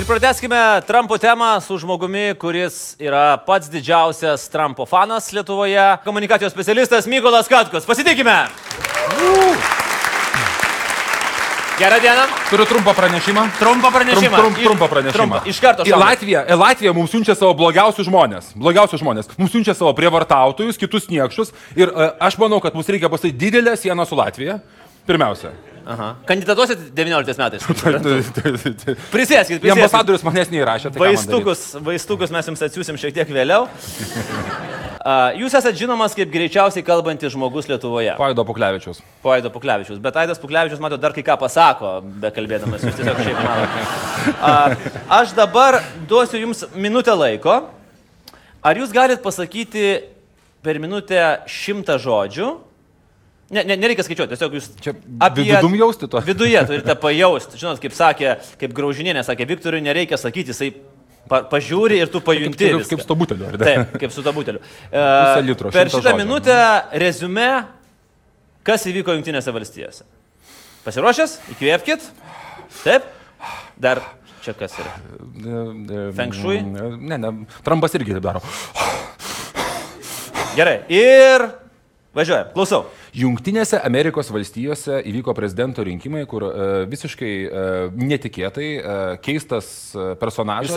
Ir 0.00 0.06
prateskime 0.06 0.80
Trumpo 0.86 1.18
temą 1.18 1.60
su 1.60 1.76
žmogumi, 1.76 2.32
kuris 2.40 2.94
yra 2.96 3.36
pats 3.44 3.68
didžiausias 3.68 4.46
Trumpo 4.48 4.86
fanas 4.88 5.26
Lietuvoje. 5.32 5.82
Komunikacijos 6.06 6.54
specialistas 6.54 7.04
Mykolas 7.04 7.48
Katkus. 7.48 7.84
Pasitikime. 7.84 8.46
Gerą 11.78 12.00
dieną. 12.00 12.24
Turiu 12.50 12.66
trumpą 12.66 12.94
pranešimą. 12.94 13.48
Trumpą 13.58 13.92
pranešimą. 13.92 14.36
Trump, 14.36 14.56
trump, 14.56 14.64
trumpą 14.64 14.88
pranešimą. 14.88 15.18
Trumpą. 15.18 15.44
Iš 15.44 15.60
karto. 15.60 15.84
Į. 15.84 15.92
Latviją, 15.92 16.46
į 16.48 16.60
Latviją 16.64 16.96
mums 16.96 17.12
siunčia 17.12 17.36
savo 17.36 17.52
blogiausius 17.60 18.08
žmonės. 18.08 18.54
Blogiausius 18.56 19.04
žmonės. 19.04 19.28
Mums 19.36 19.52
siunčia 19.52 19.76
savo 19.76 19.92
prievartautojus, 19.92 20.80
kitus 20.80 21.12
niekšus. 21.12 21.52
Ir 21.76 21.92
e, 21.92 22.12
aš 22.24 22.40
manau, 22.40 22.64
kad 22.64 22.72
mums 22.72 22.88
reikia 22.88 23.12
pastatyti 23.12 23.36
didelę 23.36 23.76
sieną 23.76 24.08
su 24.08 24.16
Latvija. 24.16 24.62
Pirmiausia. 25.04 25.52
Aha. 25.86 26.08
Kandidatuosit 26.28 26.90
19 26.96 27.40
metais. 27.40 27.64
Į 27.70 27.72
Prisėskit, 27.72 29.06
prisėskit. 29.12 29.70
ambasadorius 29.74 30.24
manęs 30.26 30.52
neįrašė. 30.52 30.92
Tai? 30.94 31.00
Vaistukus, 31.02 31.64
vaistukus 31.84 32.34
mes 32.34 32.50
jums 32.52 32.62
atsiųsim 32.68 33.00
šiek 33.00 33.16
tiek 33.16 33.32
vėliau. 33.32 33.66
Jūs 35.40 35.54
esate 35.56 35.78
žinomas 35.80 36.12
kaip 36.12 36.28
greičiausiai 36.28 36.84
kalbantis 36.84 37.32
žmogus 37.32 37.68
Lietuvoje. 37.70 38.12
Paido 38.20 38.44
Puklevičius. 38.44 39.00
Po 39.24 39.32
Aido 39.32 39.48
Puklevičius. 39.52 39.96
Bet 40.02 40.16
Aidas 40.20 40.38
Puklevičius, 40.42 40.80
mato, 40.82 40.98
dar 41.00 41.14
kai 41.16 41.24
ką 41.24 41.38
pasako, 41.40 41.92
be 42.20 42.28
kalbėdamas. 42.36 42.84
Jūs 42.84 42.98
tiesiog 43.00 43.22
šiaip 43.24 43.40
manote. 43.40 44.92
Aš 45.16 45.32
dabar 45.38 45.80
duosiu 46.10 46.42
jums 46.42 46.66
minutę 46.76 47.16
laiko. 47.16 47.62
Ar 48.60 48.76
jūs 48.76 48.92
galit 48.92 49.22
pasakyti 49.24 49.86
per 50.60 50.76
minutę 50.82 51.40
šimtą 51.48 51.96
žodžių? 52.04 52.50
Ne, 53.50 53.64
ne, 53.66 53.74
nereikia 53.74 54.04
skaičiuoti, 54.06 54.30
tiesiog 54.36 54.52
jūs 54.54 54.66
Čia 54.78 54.92
vidum 55.34 55.74
jausti 55.74 56.06
to? 56.10 56.20
Viduje 56.22 56.60
turite 56.68 56.94
pajausti. 57.02 57.58
Žinot, 57.58 57.80
kaip 57.82 57.96
sakė, 57.96 58.34
kaip 58.60 58.74
graužinėnė 58.76 59.24
sakė, 59.26 59.48
Viktorui 59.50 59.80
nereikia 59.82 60.18
sakyti, 60.20 60.54
jisai 60.54 60.68
pa, 61.26 61.42
pažiūri 61.50 61.98
ir 61.98 62.12
tu 62.12 62.22
pajunti. 62.22 62.60
Kaip, 62.60 62.78
viską. 62.84 62.94
kaip 62.94 63.02
su 63.02 63.10
to 63.10 63.16
buteliu, 63.18 63.48
ar 63.48 63.58
ne? 63.58 63.66
Taip, 63.66 63.96
kaip 64.04 64.14
su 64.14 64.22
to 64.26 64.34
buteliu. 64.36 64.62
E, 64.90 65.42
litro, 65.42 65.72
per 65.74 65.90
šitą 65.90 66.12
žodžių. 66.12 66.20
minutę 66.22 66.60
rezume, 67.02 67.48
kas 68.66 68.86
įvyko 68.90 69.18
Junktinėse 69.18 69.54
valstijose. 69.56 70.06
Pasiruošęs? 70.86 71.36
Įkvėpkit. 71.56 72.06
Taip. 72.84 73.10
Dar 73.82 74.04
čia 74.44 74.54
kas 74.54 74.78
yra. 74.78 74.94
Feng 76.16 76.38
shui? 76.38 76.60
Ne, 76.62 77.18
ne. 77.18 77.34
Trumpas 77.66 77.98
irgi 77.98 78.14
taip 78.14 78.24
daro. 78.30 78.44
Gerai. 80.54 80.80
Ir 80.92 81.50
važiuojam. 82.16 82.54
Klausau. 82.54 82.86
Junktinėse 83.16 83.80
Amerikos 83.84 84.30
valstijose 84.30 85.00
įvyko 85.10 85.34
prezidento 85.36 85.84
rinkimai, 85.86 86.24
kur 86.30 86.46
e, 86.46 86.68
visiškai 86.90 87.32
e, 87.32 87.64
netikėtai 88.10 88.68
e, 88.70 88.98
keistas 89.24 89.70
personažas. 90.20 90.74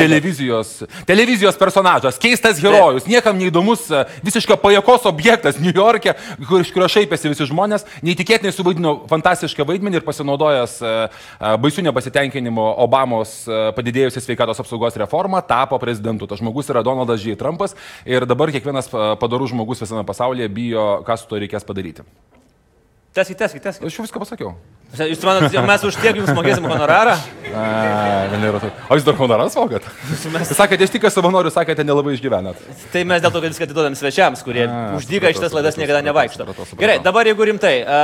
Televizijos, 0.00 0.74
televizijos 1.08 1.58
personažas, 1.60 2.20
keistas 2.20 2.60
herojus, 2.62 3.08
niekam 3.10 3.38
neįdomus, 3.40 3.86
e, 3.90 4.04
visiškai 4.26 4.58
pajakos 4.60 5.06
objektas 5.10 5.60
New 5.60 5.72
York'e, 5.74 6.14
kur 6.48 6.64
iš 6.64 6.72
kurio 6.74 6.88
šaipėsi 6.90 7.32
visi 7.32 7.48
žmonės, 7.48 7.86
neįtikėtinai 8.04 8.52
suvaidino 8.54 8.94
fantastišką 9.10 9.64
vaidmenį 9.68 10.00
ir 10.00 10.06
pasinaudojęs 10.06 10.76
e, 10.82 10.92
e, 11.08 11.52
baisių 11.64 11.84
nepasitenkinimo 11.88 12.66
Obamos 12.84 13.34
e, 13.46 13.60
padidėjusią 13.76 14.22
sveikatos 14.24 14.60
apsaugos 14.62 14.98
reformą, 15.00 15.42
tapo 15.46 15.78
prezidentu. 15.82 16.28
Tas 16.30 16.40
žmogus 16.42 16.70
yra 16.72 16.84
Donaldas 16.86 17.24
J. 17.24 17.38
Trumpas 17.40 17.76
ir 18.08 18.26
dabar 18.28 18.52
kiekvienas 18.54 18.90
padarus 19.20 19.52
žmogus 19.54 19.82
visame 19.82 20.04
pasaulyje 20.08 20.50
bijo, 20.52 20.86
ką 21.06 21.18
su 21.20 21.28
to 21.30 21.40
reikės 21.40 21.66
padaryti. 21.70 22.04
Teskit, 23.10 23.40
teskit, 23.40 23.62
teskit. 23.64 23.86
Aš 23.88 23.96
jau 23.98 24.04
viską 24.06 24.20
pasakiau. 24.22 24.52
Jūs 24.94 25.22
manot, 25.26 25.54
mes 25.66 25.84
už 25.86 25.96
tiek 25.98 26.16
jums 26.18 26.30
mokėsim 26.34 26.66
honorarą? 26.66 27.16
To. 27.50 28.70
O 28.90 28.98
jūs 28.98 29.06
dar 29.06 29.16
honoras 29.18 29.54
valgat? 29.58 29.86
Jūs 30.10 30.52
sakėte, 30.54 30.86
aš 30.86 30.94
tik 30.94 31.06
savanorių, 31.10 31.50
sakėte, 31.54 31.82
nelabai 31.86 32.14
išgyvenat. 32.14 32.62
Tai 32.94 33.02
mes 33.10 33.22
dėl 33.22 33.34
to, 33.34 33.42
kad 33.42 33.54
viską 33.54 33.66
atiduodam 33.66 33.98
svečiams, 33.98 34.42
kurie 34.46 34.66
A, 34.66 34.94
už 34.98 35.06
dyką 35.10 35.26
supratau, 35.26 35.38
šitas 35.38 35.56
laidas 35.58 35.78
niekada 35.78 36.02
nevaikšto. 36.06 36.46
Gerai, 36.78 36.98
dabar 37.02 37.26
jeigu 37.26 37.50
rimtai. 37.50 37.76
A, 37.82 38.00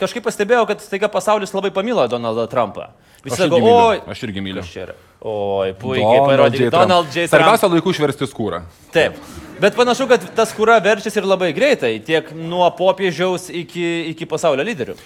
kažkaip 0.00 0.24
pastebėjau, 0.24 0.64
kad 0.72 0.84
staiga 0.84 1.12
pasaulis 1.12 1.52
labai 1.56 1.72
pamilo 1.76 2.04
Donaldą 2.08 2.48
Trumpą. 2.52 2.90
Visi 3.24 3.40
sako, 3.40 3.60
oi. 3.64 4.00
Aš 4.08 4.24
irgi 4.28 4.44
myliu. 4.44 4.64
Oi, 5.24 5.72
puikiai 5.80 6.20
parodė. 6.26 6.70
Donald 6.70 7.06
J. 7.14 7.28
Trump. 7.28 7.32
Svarbiausia 7.32 7.70
laikų 7.72 7.94
išversti 7.94 8.28
skūrą. 8.28 8.62
Taip. 8.92 9.16
Bet 9.54 9.76
panašu, 9.78 10.08
kad 10.10 10.18
tas 10.34 10.50
kūra 10.52 10.80
verčiasi 10.82 11.20
ir 11.20 11.26
labai 11.30 11.52
greitai, 11.54 11.92
tiek 12.02 12.32
nuo 12.34 12.66
popiežiaus 12.74 13.46
iki, 13.54 14.10
iki 14.10 14.26
pasaulio 14.26 14.64
lyderių. 14.66 14.96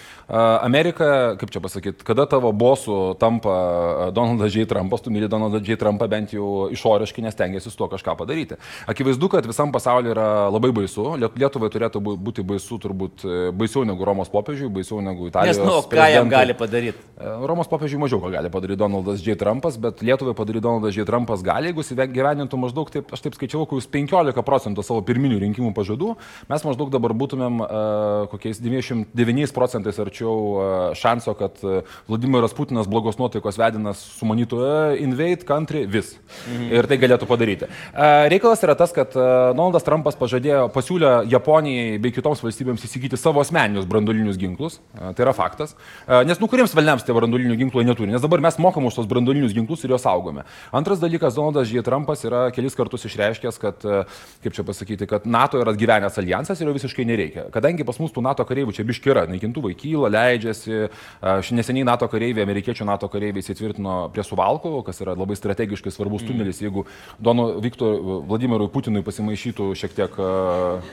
Amerika, 0.64 1.36
kaip 1.40 1.50
čia 1.52 1.60
pasakyti, 1.60 2.04
kada 2.04 2.24
tavo 2.28 2.48
bosų 2.56 2.96
tampa 3.20 4.08
Donaldas 4.16 4.52
J. 4.56 4.64
Trumpas, 4.68 5.00
tu 5.04 5.12
myli 5.12 5.28
Donaldą 5.28 5.60
J. 5.64 5.76
Trumpą 5.80 6.08
bent 6.08 6.32
jau 6.32 6.68
išoriškai, 6.72 7.22
nes 7.24 7.36
tengiasi 7.36 7.70
su 7.70 7.76
tuo 7.76 7.88
kažką 7.92 8.16
padaryti. 8.18 8.56
Akivaizdu, 8.88 9.28
kad 9.32 9.46
visam 9.48 9.72
pasauliu 9.72 10.12
yra 10.16 10.48
labai 10.52 10.72
baisu. 10.80 11.04
Liet- 11.20 11.36
Lietuvai 11.38 11.68
turėtų 11.72 12.00
bū- 12.02 12.16
būti 12.18 12.42
baisu 12.44 12.80
turbūt 12.82 13.24
e, 13.28 13.50
baisiau 13.52 13.84
negu 13.88 14.04
Romos 14.08 14.28
popiežiui, 14.32 14.72
baisiau 14.72 15.00
negu 15.04 15.28
Italijos. 15.28 15.60
Nes, 15.60 15.64
nu, 15.68 15.80
ką 15.92 16.08
jam 16.12 16.28
gali 16.32 16.56
padaryti? 16.56 16.98
E, 17.20 17.36
Romos 17.46 17.68
popiežiui 17.68 18.00
mažiau 18.00 18.20
ką 18.24 18.32
gali 18.32 18.50
padaryti 18.50 18.80
Donaldas 18.80 19.20
J. 19.24 19.36
Trumpas, 19.36 19.76
bet 19.76 20.02
Lietuvai 20.08 20.34
padaryti 20.36 20.64
Donaldas 20.64 20.96
J. 20.96 21.04
Trumpas 21.08 21.42
gali, 21.44 21.68
jeigu 21.68 21.84
jis 21.84 21.92
gyvenintų 22.14 22.58
maždaug, 22.60 22.90
taip, 22.92 23.10
aš 23.12 23.22
taip 23.24 23.36
skaičiau, 23.36 23.66
kokius 23.68 23.88
15 23.92 24.44
procentų 24.46 24.84
savo 24.86 25.02
pirminių 25.06 25.40
rinkimų 25.42 25.74
pažadų, 25.76 26.14
mes 26.48 26.64
maždaug 26.64 26.92
dabar 26.94 27.14
būtumėm 27.18 27.60
uh, 27.62 28.28
kokiais 28.32 28.60
99 28.62 29.52
procentais 29.56 29.98
arčiau 30.00 30.34
uh, 30.34 30.62
šanso, 30.98 31.34
kad 31.38 31.60
uh, 31.66 31.82
Vladimiras 32.08 32.56
Putinas 32.56 32.88
blogos 32.90 33.18
nuotaikos 33.20 33.58
vedinas 33.60 34.00
sumanytų 34.18 34.60
uh, 34.62 34.96
invade 35.02 35.46
country 35.48 35.84
vis. 35.86 36.14
Mhm. 36.48 36.70
Ir 36.78 36.88
tai 36.88 37.00
galėtų 37.00 37.28
padaryti. 37.28 37.68
Uh, 37.68 38.28
reikalas 38.32 38.64
yra 38.64 38.76
tas, 38.78 38.94
kad 38.96 39.14
uh, 39.18 39.52
Donaldas 39.52 39.86
Trumpas 39.86 40.18
pažadėjo, 40.18 40.68
pasiūlė 40.74 41.12
Japonijai 41.32 41.98
bei 42.02 42.14
kitoms 42.14 42.42
valstybėms 42.44 42.84
įsigyti 42.88 43.20
savo 43.20 43.42
asmeninius 43.44 43.88
brandolinius 43.88 44.40
ginklus. 44.40 44.80
Uh, 44.96 45.12
tai 45.12 45.26
yra 45.26 45.36
faktas. 45.36 45.76
Uh, 46.06 46.22
nes 46.28 46.40
nu 46.40 46.48
kuriems 46.50 46.74
velniams 46.76 47.04
tie 47.06 47.16
brandolinių 47.16 47.58
ginklų 47.64 47.84
jie 47.84 47.90
neturi, 47.90 48.12
nes 48.14 48.24
dabar 48.24 48.42
mes 48.44 48.58
mokam 48.62 48.88
už 48.88 49.00
tos 49.00 49.10
brandolinius 49.10 49.56
ginklus 49.56 49.84
ir 49.88 49.94
juos 49.96 50.04
saugome. 50.04 50.44
Antras 50.72 51.00
dalykas, 51.00 51.34
Donaldas 51.38 51.72
J. 51.72 51.82
Trumpas 51.86 52.22
yra 52.28 52.44
kelis 52.54 52.76
kartus 52.78 53.08
išreiškęs, 53.08 53.58
kad, 53.62 53.88
uh, 53.88 54.20
kaip 54.44 54.54
čia 54.54 54.64
pasakyti, 54.68 55.08
kad 55.08 55.26
NATO 55.26 55.58
yra 55.62 55.72
atgyvenęs 55.74 56.20
alijansas 56.20 56.60
ir 56.60 56.68
jo 56.68 56.76
visiškai 56.76 57.06
nereikia. 57.08 57.48
Kadangi 57.54 57.86
pas 57.88 57.98
mus 58.02 58.12
tų 58.12 58.22
NATO 58.28 58.44
kareivių 58.48 58.76
čia 58.76 58.84
biški 58.88 59.12
yra, 59.14 59.24
naikintuvai 59.30 59.74
kyla, 59.78 60.12
leidžiasi, 60.12 60.88
ši- 61.48 61.58
neseniai 61.58 61.88
NATO 61.88 62.08
kareiviai, 62.12 62.44
amerikiečių 62.46 62.86
NATO 62.88 63.08
kareiviai 63.08 63.42
įsitvirtino 63.44 63.98
prie 64.14 64.24
Suvalko, 64.26 64.82
kas 64.86 65.00
yra 65.04 65.16
labai 65.16 65.36
strategiškai 65.38 65.92
svarbus 65.94 66.26
tunelis, 66.28 66.60
jeigu 66.62 66.84
Dono 67.18 67.54
Viktor 67.64 67.96
Vladimirui 68.28 68.68
Putinui 68.72 69.02
pasimaišytų 69.06 69.72
šiek 69.78 69.96
tiek, 69.96 70.18
uh, 70.20 70.84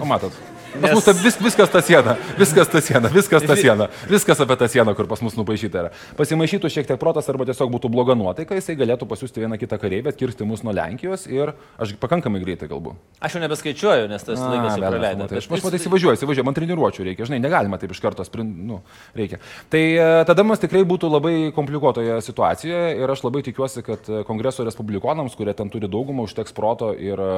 nu 0.00 0.10
matot. 0.10 0.59
Pas 0.70 0.90
Nes- 0.90 0.94
mus 0.94 1.04
ta 1.04 1.12
vis, 1.12 1.36
viskas 1.42 1.70
ta 1.70 1.80
siena, 1.82 2.14
viskas 2.38 2.68
ta 2.70 2.80
siena, 2.80 3.08
viskas 3.10 3.42
ta 3.42 3.56
siena, 3.58 3.88
viskas 4.08 4.38
apie 4.40 4.56
tą 4.60 4.68
sieną, 4.70 4.94
kur 4.94 5.08
pas 5.10 5.20
mus 5.24 5.34
nupaišyta 5.34 5.80
yra. 5.82 5.90
Pasimaišytų 6.18 6.70
šiek 6.70 6.86
tiek 6.86 7.00
protas 7.00 7.26
arba 7.32 7.44
tiesiog 7.48 7.72
būtų 7.74 7.90
bloga 7.90 8.14
nuotaika, 8.14 8.54
jisai 8.54 8.76
galėtų 8.78 9.08
pasiūsti 9.10 9.42
vieną 9.42 9.58
kitą 9.58 9.78
kareivį, 9.82 10.12
atkirsti 10.14 10.46
mus 10.46 10.62
nuo 10.62 10.74
Lenkijos 10.76 11.26
ir 11.26 11.52
aš 11.80 11.96
pakankamai 11.98 12.42
greitai 12.44 12.68
kalbu. 12.70 12.94
Aš 13.20 13.34
jau 13.34 13.42
nebeskaičiuoju, 13.42 14.06
nes 14.12 14.22
tas 14.22 14.38
laikas 14.38 14.76
jau 14.76 14.84
velnias, 14.84 14.94
praleido. 14.94 15.24
matai, 15.26 15.40
Aš 15.42 15.48
aš 15.50 15.64
matai 15.66 15.80
įsivažiuoju, 15.82 16.18
įsivažiuoju, 16.20 16.46
man 16.46 16.58
treniruočių 16.60 17.08
reikia, 17.10 17.26
žinai, 17.26 17.40
negalima 17.42 17.78
taip 17.82 17.90
iš 17.96 18.00
karto 18.04 18.24
sprint, 18.24 18.54
nu, 18.70 18.80
reikia. 19.18 19.40
Tai 19.72 19.82
e, 19.82 20.10
tada 20.30 20.44
mes 20.46 20.62
tikrai 20.62 20.84
būtų 20.86 21.10
labai 21.10 21.34
komplikuotoje 21.56 22.20
situacijoje 22.22 22.94
ir 23.02 23.10
aš 23.10 23.24
labai 23.26 23.42
tikiuosi, 23.46 23.82
kad 23.86 24.06
e, 24.06 24.22
kongreso 24.28 24.64
respublikonams, 24.66 25.34
kurie 25.34 25.54
ten 25.58 25.68
turi 25.72 25.90
daugumą, 25.90 26.28
užteks 26.30 26.54
proto 26.56 26.92
ir 26.94 27.18
e, 27.18 27.32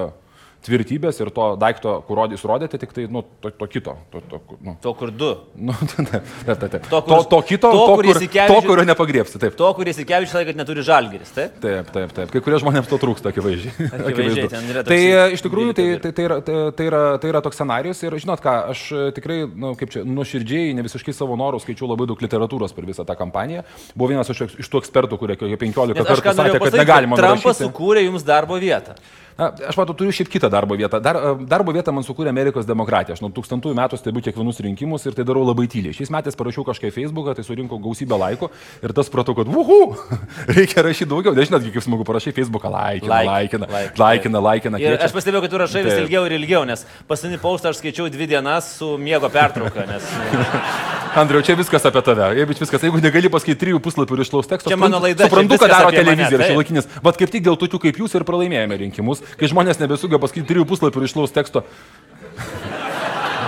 tvirtybės 0.62 1.18
ir 1.22 1.30
to 1.34 1.46
daikto, 1.60 1.96
kur 2.06 2.20
rodys 2.22 2.44
rodėte, 2.46 2.78
tik 2.80 2.94
tai, 2.94 3.06
nu, 3.10 3.24
to, 3.42 3.50
to 3.58 3.68
kito. 3.70 3.96
To, 4.12 4.22
to, 4.30 4.40
nu, 4.62 4.76
To 4.82 4.92
kur 4.98 5.10
du. 5.10 5.30
Nu, 5.58 5.74
taip, 5.90 6.28
taip, 6.46 6.62
taip. 6.62 6.86
To, 6.90 7.00
kur- 7.02 7.12
to, 7.12 7.18
to 7.32 7.40
kito, 7.48 7.70
to, 7.72 7.82
to, 7.82 7.96
kur 7.98 8.20
to, 8.22 8.58
kurio 8.66 8.86
nepagriepsi. 8.86 9.40
Taip. 9.42 9.56
To, 9.58 9.70
kuris 9.76 9.98
įkevičius 10.02 10.34
sakė, 10.36 10.52
kad 10.52 10.60
neturi 10.60 10.84
žalgeris, 10.86 11.32
taip? 11.34 11.58
Taip, 11.62 11.90
taip, 11.94 12.14
taip. 12.16 12.32
Kai 12.34 12.42
kurie 12.44 12.60
žmonėms 12.62 12.90
to 12.90 12.98
trūksta, 13.02 13.32
akivaizdžiai. 13.32 13.88
Akivaizdžiai, 14.00 14.62
yra 14.72 14.84
Tai 14.86 14.98
e, 14.98 15.24
iš 15.36 15.44
tikrųjų 15.46 15.74
tai, 15.76 15.86
dvylika 15.88 16.02
tai, 16.06 16.12
tai, 16.16 16.26
yra, 16.28 16.38
tai, 16.46 16.58
tai, 16.78 16.88
yra, 16.90 17.02
tai 17.22 17.32
yra 17.32 17.42
toks 17.44 17.58
scenarius 17.58 18.02
ir 18.06 18.18
žinot 18.22 18.42
ką, 18.44 18.54
aš 18.72 18.84
e, 18.92 19.04
tikrai, 19.18 19.38
na, 19.48 19.72
kaip 19.78 19.94
čia, 19.94 20.04
nuoširdžiai, 20.06 20.74
ne 20.78 20.86
visiškai 20.86 21.14
savo 21.16 21.38
norų 21.40 21.62
skaičiau 21.64 21.90
labai 21.90 22.08
daug 22.10 22.22
literatūros 22.22 22.76
per 22.76 22.86
visą 22.88 23.06
tą 23.08 23.16
kampaniją. 23.18 23.64
Buvo 23.96 24.12
vienas 24.14 24.30
iš, 24.32 24.44
iš 24.62 24.70
tų 24.72 24.82
ekspertų, 24.84 25.18
kurie 25.20 25.38
kokie 25.40 25.58
15 25.58 25.98
Nes 25.98 26.14
aš 26.16 26.24
kartų 26.28 26.38
sakė, 26.44 26.62
kad 26.66 26.78
negalima 26.82 27.18
Trumpas 27.20 27.60
sukūrė 27.62 28.06
jums 28.06 28.26
darbo 28.26 28.60
vietą. 28.62 28.96
Na, 29.38 29.48
aš 29.68 29.78
matau, 29.80 29.94
turiu 29.96 30.12
šiaip 30.14 30.28
kitą 30.32 30.50
darbo 30.52 30.76
vietą. 30.76 31.00
Dar, 31.02 31.16
e, 31.16 31.32
darbo 31.48 31.72
vietą 31.74 31.92
man 31.94 32.04
sukūrė 32.04 32.32
Amerikos 32.32 32.66
demokratija. 32.68 33.16
Aš 33.16 33.22
nuo 33.24 33.30
tūkstantųjų 33.34 33.76
metų 33.78 33.98
stebiu 34.00 34.22
kiekvienus 34.24 34.60
rinkimus 34.66 35.06
ir 35.08 35.16
tai 35.16 35.24
darau 35.28 35.44
labai 35.46 35.68
tyliai. 35.72 35.96
Šiais 35.96 36.12
metais 36.12 36.36
parašiau 36.38 36.66
kažką 36.68 36.90
į 36.90 36.94
Facebooką, 36.98 37.36
tai 37.38 37.46
surinkau 37.46 37.80
gausybę 37.82 38.18
laikų 38.20 38.50
ir 38.84 38.94
tas 38.96 39.08
supratau, 39.08 39.36
kad 39.38 39.48
uhu, 39.48 39.80
reikia 40.56 40.84
rašyti 40.84 41.10
daugiau. 41.10 41.36
Nežinot, 41.38 41.64
kaip 41.64 41.86
smagu 41.86 42.06
parašai 42.08 42.34
Facebooką, 42.36 42.72
laikina, 42.72 43.22
laikina, 43.32 43.70
laikina, 43.98 44.44
laikina. 44.48 44.82
Ir 44.82 44.98
aš 45.00 45.16
pastebėjau, 45.16 45.46
kad 45.46 45.54
tu 45.56 45.62
rašai 45.64 45.86
vis 45.88 46.00
ilgiau 46.04 46.26
ir 46.28 46.36
ilgiau, 46.36 46.66
nes 46.68 46.84
paskutinį 47.08 47.40
paustą 47.42 47.72
aš 47.72 47.80
skaičiau 47.80 48.12
dvi 48.12 48.28
dienas 48.34 48.74
su 48.78 48.94
miego 49.00 49.32
pertrauka, 49.32 49.88
nes 49.88 50.12
Andriu, 51.12 51.42
čia 51.44 51.52
viskas 51.52 51.84
apie 51.84 52.00
tave. 52.00 52.24
Jeigu, 52.38 52.54
viskas, 52.56 52.84
jeigu 52.86 53.00
negali 53.04 53.28
pasakyti 53.32 53.58
trijų 53.60 53.80
puslapių 53.84 54.16
ir 54.16 54.22
išlaus 54.24 54.48
teksto, 54.48 54.70
Čia 54.72 54.78
mano 54.80 54.96
laida, 55.02 55.26
Suprantu, 55.28 55.58
viskas 55.58 55.72
daro 55.74 55.90
televizija 55.92 56.38
ir 56.38 56.44
šiolaikinis. 56.48 56.88
Bet 57.04 57.18
kaip 57.20 57.32
tik 57.34 57.44
dėl 57.44 57.58
tokių 57.60 57.80
kaip 57.82 58.00
jūs 58.00 58.16
ir 58.16 58.24
pralaimėjome 58.24 58.78
rinkimus, 58.80 59.20
kai 59.40 59.50
žmonės 59.50 59.80
nebesugeba 59.82 60.22
pasakyti 60.22 60.48
trijų 60.52 60.68
puslapių 60.68 61.02
ir 61.02 61.08
išlaus 61.10 61.34
teksto. 61.34 61.64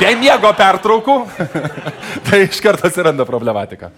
Be 0.00 0.10
miego 0.18 0.50
pertraukų, 0.58 1.20
tai 2.26 2.44
iš 2.48 2.60
karto 2.64 2.88
atsiranda 2.88 3.26
problematika. 3.28 3.92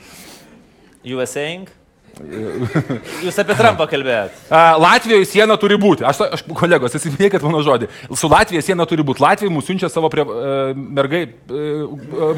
You 1.07 1.17
were 1.21 1.29
saying? 1.31 1.71
Jūs 2.17 3.37
apie 3.43 3.53
Trumpą 3.59 3.85
kalbėjot. 3.91 4.33
A, 4.49 4.77
Latvijoje 4.81 5.27
siena 5.29 5.57
turi 5.61 5.77
būti. 5.81 6.05
Aš, 6.09 6.23
aš 6.39 6.45
kolegos, 6.57 6.97
įsimėkit 6.97 7.45
mano 7.45 7.61
žodį. 7.65 7.91
Su 8.17 8.31
Latvija 8.33 8.65
siena 8.65 8.87
turi 8.89 9.05
būti. 9.05 9.21
Latvija 9.21 9.53
mūsų 9.53 9.67
siunčia 9.69 9.91
savo 9.93 10.09
prie, 10.13 10.25
uh, 10.25 10.73
mergai 10.73 11.27
uh, 11.29 11.85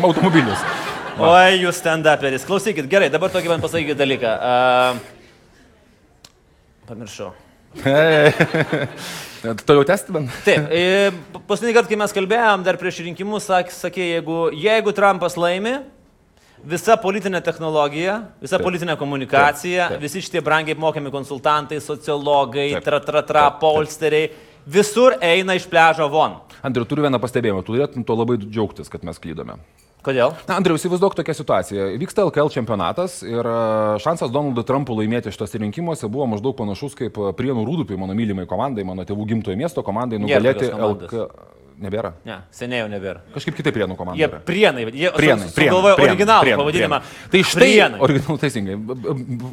automobilius. 0.02 0.58
Oi, 1.30 1.60
jūs 1.62 1.78
stand-uperis. 1.78 2.46
Klausykit, 2.46 2.90
gerai, 2.90 3.10
dabar 3.14 3.30
tokį 3.34 3.54
man 3.54 3.62
pasakykit 3.62 3.98
dalyką. 3.98 4.30
Uh, 4.38 4.98
pamiršau. 6.90 7.30
Toliau 9.68 9.84
testi 9.86 10.14
man. 10.14 10.26
Taip, 10.42 10.66
e, 10.74 11.12
paskutinį 11.46 11.74
kartą, 11.76 11.90
kai 11.92 11.98
mes 12.00 12.14
kalbėjom, 12.16 12.64
dar 12.66 12.78
prieš 12.80 13.02
rinkimus, 13.06 13.46
sak, 13.46 13.70
sakė, 13.74 14.08
jeigu, 14.16 14.38
jeigu 14.58 14.94
Trumpas 14.96 15.38
laimi, 15.38 15.76
visa 16.66 16.96
politinė 16.98 17.40
technologija, 17.44 18.18
visa 18.42 18.56
Taip. 18.56 18.66
politinė 18.66 18.98
komunikacija, 18.98 19.86
Taip, 19.86 19.96
taip. 19.96 20.02
visi 20.02 20.24
šitie 20.26 20.42
brangiai 20.44 20.74
apmokami 20.76 21.12
konsultantai, 21.14 21.78
sociologai, 21.84 22.72
Taip. 22.76 22.86
tra, 22.88 23.00
tra, 23.04 23.22
tra, 23.22 23.46
polsteriai, 23.62 24.32
visur 24.66 25.16
eina 25.22 25.54
iš 25.58 25.68
pležo 25.70 26.08
von. 26.12 26.40
Andriu, 26.66 26.86
turiu 26.88 27.06
vieną 27.06 27.20
pastebėjimą. 27.22 27.62
Tu 27.62 27.76
turėtum 27.76 28.04
to 28.06 28.18
labai 28.18 28.40
džiaugtis, 28.42 28.90
kad 28.90 29.06
mes 29.06 29.22
klydome. 29.22 29.60
Kodėl? 30.06 30.32
Na, 30.46 30.56
Andriu, 30.60 30.76
įsivaizduok 30.78 31.16
tokią 31.18 31.34
situaciją. 31.34 31.88
Vyksta 31.98 32.22
LKL 32.28 32.52
čempionatas 32.54 33.18
ir 33.26 33.42
e, 33.42 33.56
šansas 34.04 34.30
Donaldui 34.30 34.62
Trumpui 34.66 34.94
laimėti 35.00 35.32
šitose 35.34 35.58
rinkimuose 35.58 36.06
buvo 36.12 36.28
maždaug 36.30 36.54
panašus 36.58 36.94
kaip 36.98 37.18
e, 37.18 37.32
Prienų 37.38 37.66
Rūdupiai, 37.66 37.98
mano 37.98 38.14
mylimai 38.18 38.46
komandai, 38.50 38.86
mano 38.86 39.06
tėvų 39.08 39.26
gimtojo 39.32 39.58
miesto 39.58 39.82
komandai, 39.86 40.20
nugalėti. 40.22 40.70
LKL. 40.70 41.26
Nebėra. 41.78 42.10
Ne, 42.26 42.40
seniai 42.50 42.80
jau 42.82 42.88
nebėra. 42.90 43.20
Kažkaip 43.34 43.54
kitaip 43.54 43.74
Prienų 43.76 43.94
komanda. 43.94 44.18
Jie 44.18 44.26
yra. 44.26 44.38
prienai, 44.42 44.82
jie 44.90 45.10
Prienai, 45.14 45.46
su- 45.46 45.54
sugalvojo 45.54 45.94
originalų 46.02 46.42
prienai, 46.42 46.58
pavadinimą. 46.58 46.98
prienai. 46.98 47.30
Tai 47.30 47.42
štai, 47.46 47.60
Prienai. 47.62 48.00
originalų 48.02 48.38
teisingai. 48.42 48.74
B- 48.74 48.94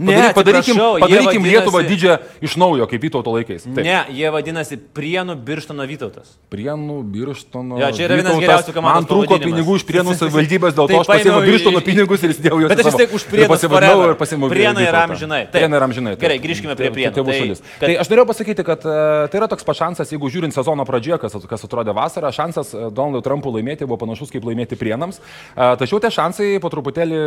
Ne, 0.06 0.16
Padaryk, 0.16 0.34
padarykim, 0.34 0.76
padarykim 0.76 1.42
vadinasi- 1.44 1.52
Lietuvą 1.54 1.80
didžią 1.86 2.14
iš 2.42 2.56
naujo, 2.58 2.88
kaip 2.90 3.02
Vytauto 3.06 3.30
laikais. 3.36 3.64
Taip. 3.70 3.86
Ne, 3.86 4.06
jie 4.10 4.32
vadinasi 4.34 4.78
Prienų 4.96 5.36
Birštono 5.46 5.86
Vytautas. 5.86 6.34
Prienų, 6.50 6.98
Birštono. 7.14 7.78
Jo, 7.78 7.92
čia 7.94 8.08
yra 8.10 8.16
vienas 8.18 8.40
geriausių 8.42 8.74
komandos 8.74 8.96
Man 8.96 9.06
trūko 9.06 9.38
pinigų 9.46 9.76
iš 9.78 9.86
Prienų 9.86 10.16
savivaldybės, 10.22 10.74
dėl 10.74 10.88
Tai 10.90 10.96
to 10.96 11.02
aš 11.02 11.08
pasiėmiau 11.14 11.46
Birštono 11.46 11.80
pinigus 11.86 12.24
ir 12.26 12.30
įsidėjau 12.34 12.58
juos. 12.64 12.70
Bet 12.74 12.80
aš 12.80 12.86
vis 12.90 12.96
tiek 13.06 13.14
už 13.14 13.24
Prienus 13.30 13.54
pasivadinau 13.54 14.10
ir 14.10 14.16
pasiėmiau 14.18 14.50
Prienai 14.50 14.88
yra 14.90 15.06
amžinai. 15.06 15.42
Prienai 15.52 15.78
yra 15.78 15.86
amžinai. 15.86 16.18
Gerai, 16.18 16.40
grįžkime 16.42 16.74
prie 16.74 16.90
Tai- 16.90 16.96
Prienų. 16.98 17.14
Tai- 17.22 17.86
Tai 17.86 17.94
aš 18.02 18.08
norėjau 18.10 18.26
pasakyti, 18.34 18.64
kad 18.66 18.80
e, 18.82 19.28
tai 19.30 19.38
yra 19.40 19.48
toks 19.52 19.64
pašansas, 19.68 20.10
jeigu 20.10 20.26
žiūrint 20.32 20.54
sezono 20.56 20.86
pradžioje, 20.88 21.20
kas, 21.20 21.34
kas 21.46 21.62
atrodė 21.68 21.92
vasarą, 21.94 22.15
šansas 22.36 22.74
e, 22.74 22.90
Donaldui 22.96 23.24
Trumpui 23.26 23.54
laimėti 23.58 23.88
buvo 23.88 23.98
panašus 24.04 24.32
kaip 24.34 24.46
laimėti 24.48 24.78
Prienams. 24.80 25.20
E, 25.20 25.70
Tačiau 25.82 26.00
tie 26.04 26.12
šansai 26.14 26.50
po 26.64 26.72
truputėlį 26.74 27.20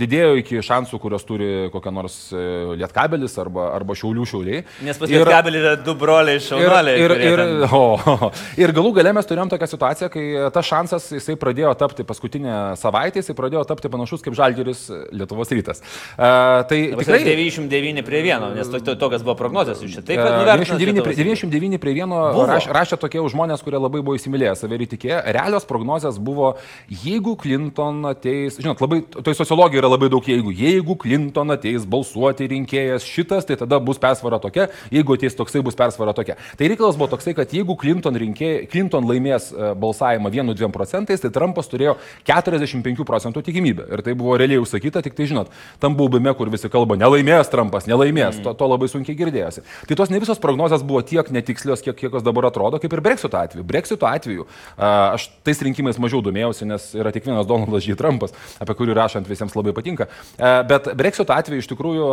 didėjo 0.00 0.32
iki 0.40 0.62
šansų, 0.64 1.00
kurios 1.02 1.26
turi 1.28 1.68
kokia 1.72 1.92
nors 1.94 2.16
e, 2.32 2.42
Lietkabelis 2.80 3.36
arba, 3.42 3.70
arba 3.76 3.96
Šiaulių 3.98 4.26
šiauliai. 4.28 4.62
Nes 4.86 5.00
pas 5.00 5.10
Ir- 5.10 5.22
jų 5.22 5.28
kabelį 5.28 5.62
yra 5.62 5.74
du 5.80 5.94
broliai 5.98 6.40
šaunuoliai. 6.42 6.96
Ir, 7.02 7.16
ir, 7.16 7.44
ir, 7.44 7.66
o, 7.68 7.82
ir 8.62 8.74
galų 8.76 8.94
gale 9.00 9.14
mes 9.16 9.28
turėjom 9.28 9.52
tokią 9.52 9.70
situaciją, 9.74 10.10
kai 10.12 10.24
tas 10.54 10.68
šansas 10.68 11.10
jisai 11.16 11.36
pradėjo 11.40 11.74
tapti 11.80 12.06
paskutinę 12.08 12.58
savaitę, 12.80 13.22
jisai 13.22 13.36
pradėjo 13.38 13.64
tapti 13.68 13.90
panašus 13.92 14.24
kaip 14.24 14.36
Žalgeris 14.38 14.86
Lietuvos 15.12 15.52
rytas. 15.52 15.82
Uh, 15.82 16.62
tai 16.68 16.80
Dabar 16.92 17.06
tikrai... 17.06 17.22
99 17.32 18.04
prie 18.06 18.22
1, 18.24 18.48
nes 18.56 18.70
to, 18.72 18.80
to, 18.84 18.96
tokias 19.00 19.24
buvo 19.26 19.36
prognozijos 19.38 19.82
iš 19.84 19.98
čia. 19.98 20.04
Taip, 20.06 20.20
kad 20.20 20.38
nuvertinat 20.40 20.80
99 20.80 21.04
prie, 21.06 21.16
Lietuvos 21.16 21.42
99 21.50 21.82
prie 21.82 21.94
1 21.96 22.12
Buvo. 22.12 22.46
raš, 22.48 22.68
rašė 22.72 22.98
tokie 23.00 23.22
žmonės, 23.32 23.62
kurie 23.64 23.80
labai 23.80 24.02
buvo 24.04 24.16
įsimylėję, 24.22 24.54
save 24.56 24.78
ir 24.78 24.86
įtikėję. 24.86 25.18
Realios 25.34 25.66
prognozijas 25.68 26.18
buvo, 26.22 26.54
jeigu 27.02 27.34
Clinton 27.40 28.02
ateis, 28.12 28.58
žinot, 28.62 28.80
labai, 28.82 29.02
toj 29.02 29.36
sociologija 29.36 29.82
yra 29.82 29.90
labai 29.90 30.08
daug 30.12 30.26
jeigu. 30.26 30.52
Jeigu 30.54 30.96
Clinton 31.02 31.54
ateis 31.54 31.84
balsuoti 31.88 32.48
rinkėjas 32.52 33.06
šitas, 33.08 33.46
tai 33.48 33.58
tada 33.60 33.80
bus 33.82 34.00
persvara 34.02 34.38
tokia, 34.42 34.68
jeigu 34.94 35.16
ateis 35.16 35.36
toksai, 35.38 35.62
bus 35.66 35.76
persvara 35.78 36.14
tokia. 36.16 36.38
Tai 36.58 36.70
reikalas 36.70 36.98
buvo 37.00 37.10
toksai, 37.12 37.34
kad 37.36 37.52
jeigu 37.52 37.76
Clinton, 37.80 38.16
rinkė, 38.22 38.52
Clinton 38.72 39.06
laimės 39.08 39.50
e, 39.52 39.72
balsavimą 39.82 40.32
1-2 40.32 40.70
procentais, 40.74 41.22
tai 41.22 41.32
Trumpas 41.34 41.70
turėjo 41.70 41.96
45 42.28 43.06
procentų 43.08 43.44
tikimybę. 43.48 43.88
Ir 43.92 44.04
tai 44.06 44.14
buvo 44.18 44.36
realiai 44.40 44.62
užsakyta, 44.62 45.02
tik 45.04 45.16
tai 45.18 45.28
žinot, 45.30 45.52
tam 45.82 45.96
baubime, 45.98 46.32
kur 46.38 46.50
visi 46.52 46.70
kalba, 46.72 46.98
nelaimės 47.00 47.50
Trumpas, 47.52 47.88
nelaimės, 47.90 48.38
mm. 48.38 48.46
to, 48.46 48.54
to 48.58 48.70
labai 48.70 48.90
sunkiai 48.92 49.18
girdėjosi. 49.18 49.64
Tai 49.88 49.98
tos 49.98 50.12
ne 50.12 50.20
visos 50.22 50.40
prognozijos 50.42 50.84
buvo 50.86 51.02
tiek 51.06 51.28
netikslios, 51.34 51.82
kiek, 51.84 51.96
kiek 51.98 52.14
jos 52.18 52.24
dabar 52.26 52.48
atrodo, 52.50 52.80
kaip 52.82 52.92
ir 52.92 53.04
Brexito 53.04 53.38
atveju. 53.38 53.66
Brexito 53.66 54.08
atveju 54.12 54.46
aš 54.76 55.28
tais 55.46 55.60
rinkimais 55.64 55.98
mažiau 56.02 56.22
domėjausi, 56.24 56.66
nes 56.68 56.88
yra 56.96 57.12
tik 57.14 57.26
vienas 57.28 57.48
Donaldas 57.48 57.86
J. 57.86 57.96
Trumpas, 57.98 58.34
apie 58.62 58.76
kurį 58.78 58.96
rašant 58.96 59.28
visiems 59.28 59.54
labai 59.58 59.74
patinka. 59.76 60.08
Bet 60.38 60.92
Brexito 60.98 61.34
atveju 61.34 61.62
iš 61.62 61.70
tikrųjų 61.72 62.08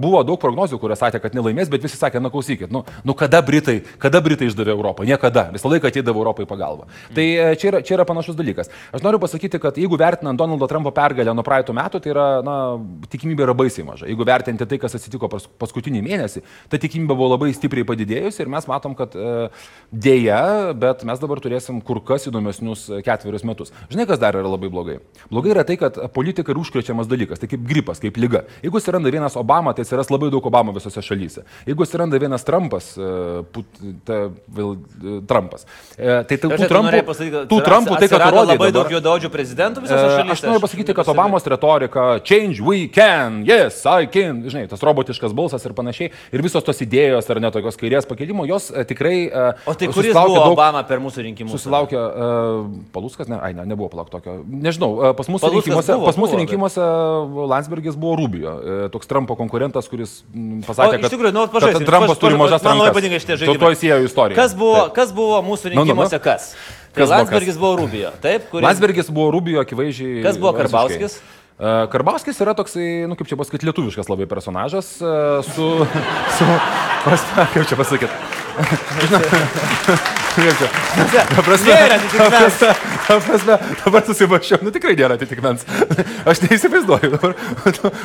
buvo 0.00 0.22
daug 0.26 0.40
prognozių, 0.42 0.78
kurios 0.82 1.02
sakė, 1.02 1.20
kad 1.22 1.36
nelaimės, 1.36 1.70
bet 1.72 1.84
visi 1.84 1.98
sakė, 2.00 2.22
na 2.22 2.32
klausykit, 2.32 2.72
nu, 2.74 2.84
nu 3.04 3.16
kada 3.18 3.42
Britai, 3.44 3.80
kada 4.02 4.20
Britai 4.24 4.48
išdavė 4.50 4.74
Europą? 4.74 5.06
Niekada. 5.08 5.48
Visą 5.54 5.70
laiką 5.72 5.90
ateidavo 5.90 6.22
Europai 6.22 6.46
pagalba. 6.48 6.88
Tai 7.14 7.26
čia 7.60 7.70
yra, 7.70 7.82
čia 7.84 7.96
yra 7.98 8.06
panašus 8.08 8.36
dalykas. 8.38 8.70
Aš 8.94 9.04
noriu 9.04 9.20
pasakyti, 9.22 9.60
kad 9.62 9.78
jeigu 9.80 9.98
vertinant 10.00 10.38
Donaldo 10.40 10.68
Trumpo 10.70 10.92
pergalę 10.94 11.34
nuo 11.36 11.44
praeitų 11.46 11.76
metų, 11.76 12.00
tai 12.04 12.12
yra, 12.14 12.26
na, 12.46 12.56
tikimybė 13.12 13.46
yra 13.48 13.56
baisiai 13.56 13.86
maža. 13.86 14.08
Jeigu 14.10 14.26
vertinti 14.28 14.68
tai, 14.68 14.78
kas 14.82 14.96
atsitiko 14.98 15.30
pas, 15.32 15.46
paskutinį 15.60 16.02
mėnesį, 16.04 16.44
ta 16.72 16.80
tikimybė 16.80 17.14
buvo 17.14 17.30
labai 17.34 17.52
stipriai 17.56 17.86
padidėjusi 17.88 18.44
ir 18.44 18.52
mes 18.52 18.68
matom, 18.70 18.96
kad 18.98 19.14
dėja, 19.92 20.40
bet 20.78 21.04
mes 21.06 21.20
dabar 21.24 21.40
turėsim 21.44 21.80
kur 21.84 22.00
kas 22.04 22.28
įdomesnius 22.30 22.86
e, 22.92 23.00
ketverius 23.06 23.44
metus. 23.48 23.72
Žinai, 23.92 24.06
kas 24.10 24.20
dar 24.22 24.36
yra 24.38 24.48
labai 24.52 24.70
blogai? 24.72 24.98
Blogai 25.32 25.54
yra 25.54 25.64
tai, 25.66 25.76
kad 25.80 25.96
politika 26.14 26.52
yra 26.54 26.60
užkrečiamas 26.62 27.08
dalykas, 27.10 27.40
tai 27.42 27.48
kaip 27.50 27.64
gripas, 27.68 28.00
kaip 28.02 28.18
lyga. 28.20 28.44
Jeigu 28.64 28.78
atsiranda 28.80 29.12
vienas 29.12 29.36
Obama, 29.40 29.72
tai 29.76 29.84
atsiras 29.86 30.10
labai 30.12 30.30
daug 30.32 30.44
Obama 30.48 30.74
visose 30.76 31.02
šalyse. 31.04 31.44
Jeigu 31.68 31.84
atsiranda 31.86 32.20
vienas 32.22 32.44
Trumpas, 32.46 32.92
e, 32.98 33.10
put, 33.54 33.80
ta, 34.06 34.20
vėl, 34.56 34.74
e, 35.00 35.18
Trumpas, 35.30 35.66
e, 35.96 36.18
tai 36.28 36.38
tų, 36.40 36.52
čia 36.54 36.68
Trumpų, 36.70 37.02
pasakyti, 37.08 37.44
tų 37.50 37.60
Trumpų 37.68 37.98
tai, 38.02 38.08
kad 38.12 38.26
rodė 38.34 38.54
labai 38.54 38.70
daug 38.74 38.92
juodaodžių 38.94 39.30
prezidentų 39.32 39.84
visose 39.86 40.08
šalyse. 40.18 40.36
Aš 40.36 40.44
noriu 40.48 40.64
pasakyti, 40.64 40.96
kad 40.96 41.10
Obamos 41.14 41.46
retorika 41.50 42.06
change 42.24 42.62
we 42.64 42.86
can, 42.92 43.42
yes, 43.48 43.82
I 43.86 44.08
can, 44.10 44.42
žinai, 44.50 44.66
tas 44.70 44.82
robotiškas 44.84 45.34
balsas 45.36 45.64
ir 45.64 45.74
panašiai, 45.76 46.10
ir 46.34 46.44
visos 46.44 46.64
tos 46.66 46.80
idėjos 46.84 47.28
ar 47.32 47.40
net 47.44 47.54
tokios 47.56 47.78
kairės 47.80 48.08
pakelimo, 48.10 48.46
jos 48.48 48.70
tikrai... 48.88 49.16
O 49.64 49.74
tai 49.78 49.88
kuris 49.92 50.12
buvo 50.14 50.36
daug- 50.38 50.52
Obama 50.54 50.82
per 50.86 51.00
mūsų 51.04 51.24
rinkimus? 51.28 51.52
Susilaukė 51.54 51.98
uh, 52.00 52.66
Paluskas, 52.94 53.28
ne, 53.30 53.38
ai, 53.44 53.52
ne, 53.56 53.66
nebuvo 53.70 53.90
palauk 53.92 54.10
tokio. 54.12 54.38
Nežinau, 54.48 54.90
uh, 54.98 55.12
pas 55.18 55.28
mūsų 55.30 55.44
Paluckas 55.44 55.68
rinkimuose, 55.68 55.92
buvo, 55.94 56.08
pas 56.08 56.18
mūsų 56.18 56.32
buvo, 56.32 56.40
bet- 56.40 56.42
rinkimuose 56.44 56.88
Landsbergis 57.54 57.98
buvo 58.00 58.16
Rubio, 58.22 58.54
uh, 58.56 58.86
toks 58.94 59.10
Trumpo 59.10 59.36
konkurentas, 59.38 59.86
kuris 59.92 60.22
pasakė, 60.66 60.98
kad, 61.04 61.12
tikrųjų, 61.14 61.34
nu, 61.36 61.44
kad 61.46 61.54
pažaisim, 61.60 61.86
Trumpas 61.88 62.18
turi 62.24 62.40
mažas 62.40 62.64
man 62.64 62.80
labai 62.80 62.90
rankas. 62.90 62.98
patinka 63.02 63.22
šitie 63.24 63.38
žaidimai. 63.44 63.60
To 63.64 63.72
įsėjo 63.76 64.00
istorija. 64.08 64.36
Kas 64.40 64.56
buvo, 64.58 64.80
Taip. 64.88 64.96
kas 64.98 65.14
buvo 65.20 65.38
mūsų 65.44 65.70
Nu, 65.70 65.70
nu, 65.70 65.76
nu. 65.76 65.84
rinkimuose 65.84 66.18
kas? 66.24 66.50
Tai 66.94 67.02
Kas 67.02 67.08
buvo 67.08 67.08
kas? 67.08 67.14
Landsbergis 67.18 67.56
buvo 67.58 67.72
Rubio, 67.82 68.10
taip? 68.22 68.44
Kuris... 68.52 68.64
Landsbergis 68.68 69.08
buvo 69.10 69.30
Rubio 69.34 69.58
akivaizdžiai. 69.64 70.22
Kas 70.22 70.38
buvo 70.38 70.52
visiškai. 70.54 70.70
Karbauskis? 70.70 71.16
E, 71.54 71.72
Karbauskis 71.90 72.38
yra 72.42 72.54
toksai, 72.58 72.86
nu 73.10 73.14
kaip 73.18 73.26
čia 73.30 73.38
pasakyti, 73.38 73.66
lietuviškas 73.70 74.10
labai 74.10 74.26
personažas 74.30 74.92
e, 75.02 75.14
su... 75.50 75.68
su 76.38 76.48
pas, 77.04 77.26
kaip 77.54 77.66
čia 77.70 77.78
pasakyti? 77.78 78.14
Ta 80.34 81.42
prasme, 81.44 81.70
Nėra 81.70 81.96
atitikmens. 81.98 82.58
ta 82.58 82.70
prasme, 82.70 82.72
ta 83.06 83.16
prasme, 83.22 83.56
dabar 83.84 84.02
susivašiau, 84.08 84.58
nu 84.66 84.72
tikrai 84.74 84.96
nėra 84.98 85.14
atitikmens. 85.18 85.62
Aš 86.30 86.42
neįsivaizduoju 86.46 87.12
dabar. 87.16 87.34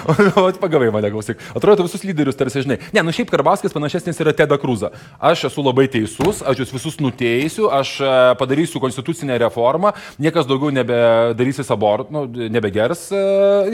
O, 0.10 0.14
o, 0.14 0.44
pagavai 0.60 0.90
mane, 0.94 1.10
klausyk. 1.12 1.40
Atrodo, 1.58 1.84
visus 1.86 2.02
lyderius 2.08 2.38
tarsi 2.38 2.64
žinai. 2.64 2.78
Ne, 2.96 3.02
nu 3.06 3.12
šiaip 3.14 3.30
Karbauskis 3.32 3.74
panašesnis 3.76 4.18
yra 4.24 4.34
Teda 4.36 4.58
Krūza. 4.62 4.90
Aš 5.22 5.46
esu 5.50 5.64
labai 5.66 5.86
teisus, 5.92 6.40
aš 6.46 6.62
jūs 6.64 6.72
visus 6.74 6.98
nuteisiu, 7.04 7.68
aš 7.74 7.92
e, 8.02 8.12
padarysiu 8.40 8.82
konstitucinę 8.82 9.38
reformą, 9.44 9.92
niekas 10.22 10.48
daugiau 10.50 10.72
nebedarysis 10.74 11.70
abortų, 11.76 12.14
nu, 12.16 12.24
nebegers. 12.52 13.08
e, 13.12 13.24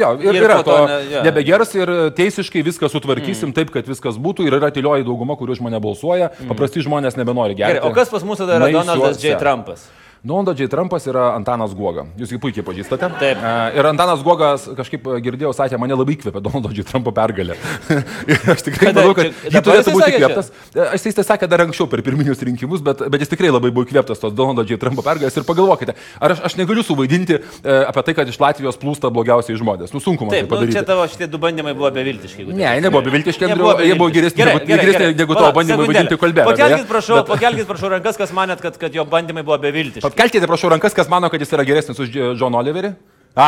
Jo, 0.01 0.11
ir, 0.19 0.35
Ir 0.35 0.47
yra 0.49 0.59
to 0.65 0.75
ne- 0.89 0.99
jo. 1.13 1.23
nebegers 1.27 1.75
ir 1.77 1.91
teisiškai 2.17 2.63
viską 2.65 2.89
sutvarkysim 2.91 3.49
mm. 3.51 3.55
taip, 3.57 3.71
kad 3.75 3.87
viskas 3.89 4.19
būtų 4.21 4.47
ir 4.49 4.57
yra 4.59 4.71
tylioji 4.75 5.05
dauguma, 5.07 5.37
kurių 5.39 5.59
mane 5.65 5.79
balsuoja. 5.81 6.31
Mm. 6.35 6.51
Paprasti 6.51 6.83
žmonės 6.83 7.15
nebenori 7.19 7.55
gerti. 7.55 7.77
Gerai, 7.77 7.85
o 7.87 7.93
kas 7.95 8.11
pas 8.11 8.25
mūsų 8.25 8.44
tada 8.45 8.55
yra 8.57 8.65
Naisiuose. 8.65 8.87
Donaldas 8.87 9.21
J. 9.21 9.35
Trumpas? 9.37 9.89
J. 10.25 10.67
Trumpas 10.67 11.05
yra 11.05 11.35
Antanas 11.35 11.73
Guoga. 11.77 12.07
Jūs 12.17 12.31
jį 12.33 12.39
puikiai 12.41 12.65
pažįstate. 12.65 13.09
Taip. 13.19 13.37
E, 13.37 13.77
Ir 13.77 13.85
Antanas 13.85 14.23
Guogas 14.25 14.65
kažkaip 14.77 15.05
e, 15.05 15.19
girdėjau, 15.21 15.51
sakė, 15.53 15.77
mane 15.77 15.93
labai 15.93 16.15
įkvėpė 16.17 16.41
J. 16.73 16.85
Trumpo 16.89 17.13
pergalė. 17.13 17.57
Ir 18.31 18.39
aš 18.55 18.65
tikrai 18.65 18.89
manau, 18.89 19.13
kad 19.17 19.29
Čia- 19.29 19.51
jį 19.51 19.53
dabar 19.53 19.67
turėtų 19.69 19.93
būti 19.93 20.15
įkvėptas. 20.17 20.49
E, 20.73 20.87
Aš 20.95 21.05
tai 21.19 21.25
sakė 21.29 21.49
dar 21.51 21.61
anksčiau 21.67 21.85
per 21.91 22.01
pirminius 22.05 22.41
rinkimus, 22.41 22.81
bet, 22.81 23.03
bet 23.11 23.21
jis 23.21 23.29
tikrai 23.35 23.51
labai 23.53 23.69
buvo 23.75 23.85
įkvėptas 23.85 24.23
tos 24.23 24.33
J. 24.33 24.79
Trumpo 24.81 25.05
pergalės. 25.05 25.37
Ir 25.37 25.45
pagalvokite, 25.45 25.93
ar 26.17 26.33
aš, 26.33 26.41
aš 26.49 26.57
negaliu 26.57 26.81
suvaidinti 26.85 27.37
e, 27.37 27.77
apie 27.85 28.05
tai, 28.09 28.17
kad 28.17 28.33
iš 28.33 28.41
Latvijos 28.41 28.81
plūsta 28.81 29.13
blogiausiai 29.13 29.59
žmonės. 29.61 29.93
Nu 29.93 30.01
sunku 30.01 30.25
man 30.25 30.33
tai 30.33 30.41
Taip, 30.41 30.49
nu, 30.49 30.55
padaryti. 30.57 30.77
čia 30.79 30.85
tavo 30.89 31.05
šitie 31.11 31.29
du 31.29 31.37
bandymai 31.41 31.75
buvo 31.77 31.91
beviltiški. 31.93 32.47
Ne, 32.49 32.73
nebuvo 32.81 33.03
beviltiški, 33.05 33.45
jie 33.45 33.97
buvo 33.99 34.09
geresni, 34.09 35.13
negu, 35.13 35.37
tavo 35.37 35.53
bandymai 35.59 35.85
vaidinti 35.91 36.17
kolbelę. 36.17 36.49
Pakelkit, 36.49 36.89
prašau, 36.89 37.21
pakelkit, 37.29 37.69
prašau 37.69 37.93
rankas, 37.93 38.17
kas 38.19 38.33
manėt, 38.35 38.63
kad, 38.63 38.81
kad 38.81 38.95
jo 38.95 39.05
bandymai 39.09 39.45
buvo 39.45 39.59
beviltiški. 39.61 40.14
Pakelkite, 40.15 40.47
prašau, 40.47 40.69
rankas, 40.71 40.93
kas 40.95 41.09
mano, 41.11 41.27
kad 41.29 41.41
jis 41.43 41.51
yra 41.51 41.63
geresnis 41.67 41.99
už 41.99 42.07
John 42.39 42.55
Oliverį. 42.55 42.95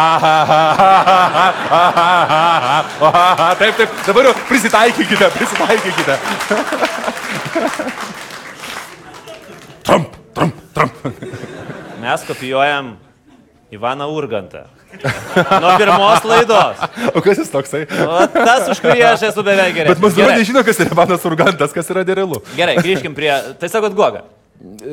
Taip, 3.57 3.75
taip, 3.77 3.89
dabar 4.03 4.23
jau 4.27 4.33
prisitaikykite, 4.49 5.29
prisitaikykite. 5.37 6.13
Trump, 9.87 10.09
Trump, 10.35 10.55
Trump. 10.75 10.93
Mes 12.03 12.19
kopijuojam 12.27 12.99
Ivaną 13.71 14.11
Urgantą. 14.11 14.67
Nuo 15.61 15.71
pirmos 15.79 16.19
laidos. 16.27 16.75
O 17.15 17.23
kas 17.23 17.39
jis 17.39 17.47
toksai? 17.53 17.87
O 17.87 18.27
tas, 18.27 18.67
už 18.75 18.83
kurį 18.83 19.07
aš 19.13 19.23
esu 19.29 19.39
beveik 19.39 19.71
gerai. 19.71 19.95
Bet 19.95 20.03
mūsų 20.03 20.19
nežino, 20.35 20.67
kas 20.67 20.83
yra 20.83 20.91
Ivanas 20.91 21.23
Urgantas, 21.31 21.71
kas 21.71 21.87
yra 21.95 22.03
nerealu. 22.03 22.43
Gerai, 22.59 22.75
grįžkim 22.83 23.15
prie... 23.15 23.31
Tai 23.55 23.71
sakot, 23.71 23.95
Goga. 23.95 24.27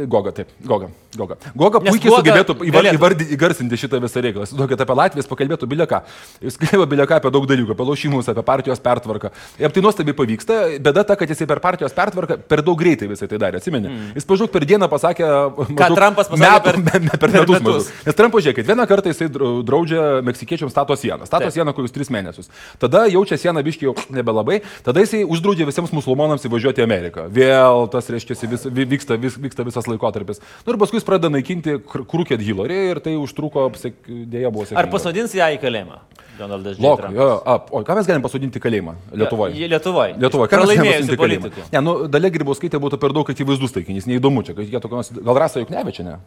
Goga, 0.07 0.31
taip, 0.37 0.49
Goga. 0.61 0.91
Goga, 1.17 1.37
Goga 1.57 1.79
puikiai 1.81 2.11
Goga 2.11 2.19
sugebėtų 2.21 2.55
įvar, 2.69 2.83
galėtų. 2.85 2.99
įvardi, 2.99 3.25
įgarsinti 3.37 3.77
šitą 3.79 4.01
visą 4.03 4.21
reikalą. 4.21 4.45
Duokit 4.59 4.81
apie 4.83 4.95
Latvijas, 4.99 5.29
pakalbėtų 5.31 5.69
bilieką. 5.71 6.01
Jis 6.43 6.59
kalbėjo 6.61 6.87
bilieką 6.91 7.17
apie 7.21 7.31
daug 7.33 7.47
dalykų, 7.49 7.73
apie 7.73 7.87
laušimus, 7.87 8.29
apie 8.33 8.43
partijos 8.45 8.83
pertvarką. 8.83 9.31
Ir 9.63 9.71
tai 9.73 9.83
nuostabiai 9.87 10.17
pavyksta. 10.19 10.57
Bėda 10.85 11.05
ta, 11.07 11.15
kad 11.17 11.31
jisai 11.31 11.47
per 11.49 11.61
partijos 11.65 11.95
pertvarką 11.95 12.37
per 12.51 12.65
daug 12.67 12.77
greitai 12.77 13.07
visai 13.09 13.29
tai 13.31 13.39
darė. 13.39 13.61
Atsimeni? 13.63 13.89
Mm. 13.93 14.11
Jis 14.19 14.27
pažūk 14.27 14.51
per 14.53 14.67
dieną 14.67 14.89
pasakė... 14.91 15.29
maždaug 15.71 15.97
Trumpas 16.01 16.29
pasakė 16.35 16.43
metų, 16.45 16.65
per- 16.67 16.81
me, 16.83 16.99
me, 17.07 17.15
per, 17.15 17.23
per 17.23 17.35
metus. 17.39 17.63
metus. 17.63 17.89
Nes 18.11 18.19
Trumpas, 18.19 18.45
žiūrėkit, 18.49 18.69
vieną 18.73 18.89
kartą 18.91 19.15
jisai 19.15 19.31
drau- 19.33 19.63
draudžia 19.65 20.03
meksikiečiams 20.27 20.75
stato 20.75 20.99
sieną. 20.99 21.31
Stato 21.31 21.47
Taip. 21.47 21.55
sieną 21.55 21.73
kokius 21.79 21.95
tris 21.95 22.11
mėnesius. 22.11 22.51
Tada 22.83 23.07
jaučia 23.07 23.39
sieną 23.39 23.63
biškiai 23.65 23.87
jau 23.93 23.95
nebelabai. 24.11 24.61
Tada 24.83 24.99
jisai 25.07 25.23
uždraudžia 25.23 25.71
visiems 25.71 25.95
musulmonams 25.95 26.43
įvažiuoti 26.51 26.83
į 26.83 26.89
Ameriką. 26.91 27.29
Vėl 27.31 27.87
tas, 27.95 28.11
reiškia, 28.11 28.35
vis, 28.51 28.67
vi- 28.67 28.89
vyksta, 28.97 29.15
vis, 29.23 29.39
vyksta 29.39 29.54
visas 29.63 29.87
laikotarpis. 29.87 30.43
Nu 30.67 30.75
ir 30.75 30.81
paskui 30.81 30.99
jis 30.99 31.07
pradeda 31.07 31.31
naikinti 31.31 31.77
Krūkėt 31.87 32.43
Hillary 32.43 32.81
ir 32.91 33.01
tai 33.05 33.15
užtruko, 33.21 33.69
dėja 33.71 34.51
buvo 34.51 34.67
sėkminga. 34.67 34.83
Ar 34.83 34.91
pasodins 34.91 35.37
ją 35.39 35.53
į 35.55 35.61
kalėjimą? 35.63 36.01
Donaldas. 36.39 36.81
Lok, 36.83 37.05
jo, 37.15 37.29
a, 37.47 37.55
o 37.71 37.85
ką 37.87 37.95
mes 38.01 38.09
galim 38.11 38.25
pasodinti 38.25 38.59
kalėjimą 38.63 38.97
Lietuvoje? 39.15 39.55
Jie 39.55 39.69
Lietuvoje. 39.71 40.17
Lietuvoje, 40.19 40.51
ką 40.51 40.61
mes 40.65 40.73
galim 40.73 40.91
pasodinti 40.91 41.21
kalėjimą? 41.21 41.53
Ne, 41.71 41.83
nu, 41.87 41.95
dalia 42.11 42.33
grybauskaitė 42.35 42.81
būtų 42.83 42.99
per 43.03 43.15
daug 43.15 43.31
akivaizdus 43.31 43.77
taikinys, 43.77 44.09
neįdomu 44.11 44.43
čia, 44.47 44.57
gal 44.59 45.39
rasa 45.39 45.63
juk 45.63 45.71
nevečia, 45.71 46.09
ne? 46.09 46.19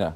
Ne. 0.00 0.14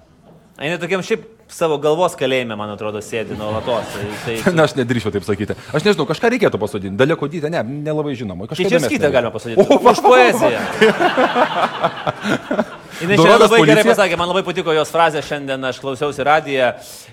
Jis 0.64 0.80
tokiam 0.80 1.02
šiaip 1.04 1.26
savo 1.52 1.78
galvos 1.82 2.14
kalėjime, 2.18 2.56
man 2.58 2.72
atrodo, 2.74 3.02
sėdi 3.04 3.36
nuolatos. 3.38 3.86
Tai, 3.94 4.04
tai, 4.24 4.36
Na, 4.56 4.66
aš 4.68 4.72
nedrįšiu 4.78 5.12
taip 5.14 5.24
sakyti. 5.26 5.56
Aš 5.74 5.82
nežinau, 5.86 6.06
kažką 6.08 6.26
reikėtų 6.34 6.56
pasodinti. 6.62 6.98
Dalia 7.00 7.16
kodytė, 7.20 7.48
ne, 7.52 7.60
nelabai 7.86 8.14
žinoma. 8.18 8.48
Kažką 8.50 8.70
čia 8.70 8.82
reikia. 8.84 9.12
galima 9.12 9.32
pasakyti. 9.34 9.60
Už 9.80 9.98
poeziją. 10.04 10.60
Jis 13.00 13.18
Dorotas 13.18 13.50
labai 13.50 13.64
gerai 13.64 13.82
policija? 13.82 13.90
pasakė, 13.90 14.18
man 14.18 14.30
labai 14.30 14.42
patiko 14.46 14.74
jos 14.74 14.92
frazė 14.94 15.22
šiandien, 15.26 15.66
aš 15.66 15.80
klausiausi 15.82 16.24
radiją, 16.26 16.68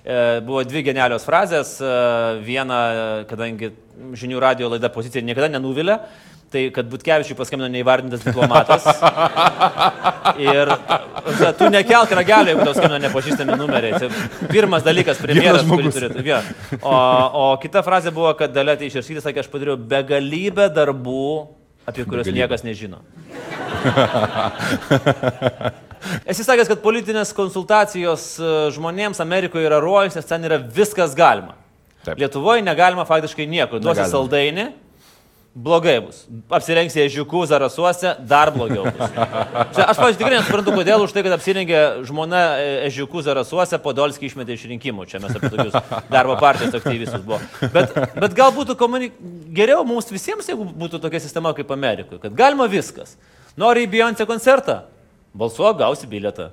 e, 0.05 0.17
buvo 0.45 0.61
dvi 0.67 0.83
genialios 0.85 1.25
frazės, 1.25 1.73
e, 1.81 1.93
viena, 2.45 2.77
kadangi 3.29 3.71
žinių 4.21 4.41
radio 4.41 4.69
laida 4.71 4.91
pozicija 4.93 5.25
niekada 5.25 5.49
nenuvilia, 5.51 5.97
tai 6.51 6.65
kad 6.75 6.89
Butkevičiui 6.91 7.37
paskambino 7.39 7.69
neįvardintas 7.71 8.23
diplomatas. 8.25 8.85
Ir 10.41 10.71
ta, 10.75 11.51
tu 11.57 11.69
nekelk 11.71 12.11
ragelio, 12.17 12.53
jeigu 12.53 12.65
tau 12.67 12.75
skambina 12.75 12.99
nepažįstami 13.05 13.57
numeriai. 13.59 13.99
Tai 14.01 14.09
pirmas 14.51 14.83
dalykas, 14.85 15.21
premjeras, 15.23 15.63
kurį 15.67 15.93
turi. 15.95 16.25
Ja. 16.27 16.41
O, 16.81 16.93
o 16.93 17.45
kita 17.61 17.83
frazė 17.85 18.13
buvo, 18.15 18.31
kad 18.39 18.53
Dalia 18.55 18.75
Teišersytė 18.79 19.23
sakė, 19.23 19.45
aš 19.45 19.49
padariau 19.53 19.77
begalybę 19.79 20.67
darbų, 20.75 21.31
apie 21.87 22.03
kuriuos 22.05 22.27
Begalybę. 22.27 22.39
niekas 22.43 22.67
nežino. 22.67 23.01
Esi 26.25 26.43
sakęs, 26.43 26.69
kad 26.71 26.81
politinės 26.83 27.31
konsultacijos 27.37 28.23
e, 28.41 28.53
žmonėms 28.75 29.21
Amerikoje 29.21 29.67
yra 29.69 29.79
rojus, 29.83 30.15
nes 30.17 30.27
ten 30.27 30.47
yra 30.47 30.57
viskas 30.61 31.13
galima. 31.17 31.55
Taip. 32.01 32.17
Lietuvoje 32.17 32.63
negalima 32.65 33.05
faktiškai 33.05 33.45
nieko. 33.49 33.77
Duosi 33.81 34.07
saldainį, 34.09 34.71
blogai 35.53 35.97
bus. 36.03 36.21
Apsirengsi 36.51 37.01
ežiukų 37.03 37.41
zarasuose, 37.49 38.13
dar 38.27 38.51
blogiau 38.55 38.85
bus. 38.87 39.01
Čia, 39.75 39.85
aš, 39.85 39.97
pavyzdžiui, 39.99 40.19
tikrai 40.21 40.37
nesuprantu, 40.37 40.75
kodėl 40.77 41.03
už 41.03 41.15
tai, 41.15 41.23
kad 41.25 41.35
apsirengė 41.35 41.81
žmona 42.07 42.41
e, 42.61 42.69
ežiukų 42.87 43.23
zarasuose, 43.25 43.79
Podolskį 43.83 44.29
išmetė 44.29 44.55
iš 44.55 44.63
rinkimų. 44.71 45.07
Čia 45.11 45.19
mes 45.23 45.35
apie 45.35 45.51
tokius 45.51 45.75
darbo 46.11 46.37
partijos 46.39 46.77
aktyvistus 46.79 47.25
buvo. 47.25 47.41
Bet, 47.75 47.91
bet 48.15 48.37
gal 48.37 48.55
būtų 48.55 48.77
komunik... 48.79 49.19
geriau 49.51 49.83
mums 49.87 50.07
visiems, 50.13 50.47
jeigu 50.47 50.69
būtų 50.71 51.01
tokia 51.03 51.19
sistema 51.23 51.51
kaip 51.57 51.71
Amerikoje, 51.75 52.21
kad 52.23 52.37
galima 52.37 52.69
viskas. 52.71 53.17
Nori 53.59 53.83
į 53.83 53.91
Beyoncé 53.91 54.27
koncertą? 54.29 54.85
Balsuok, 55.35 55.81
gausi 55.83 56.07
bilietą. 56.07 56.51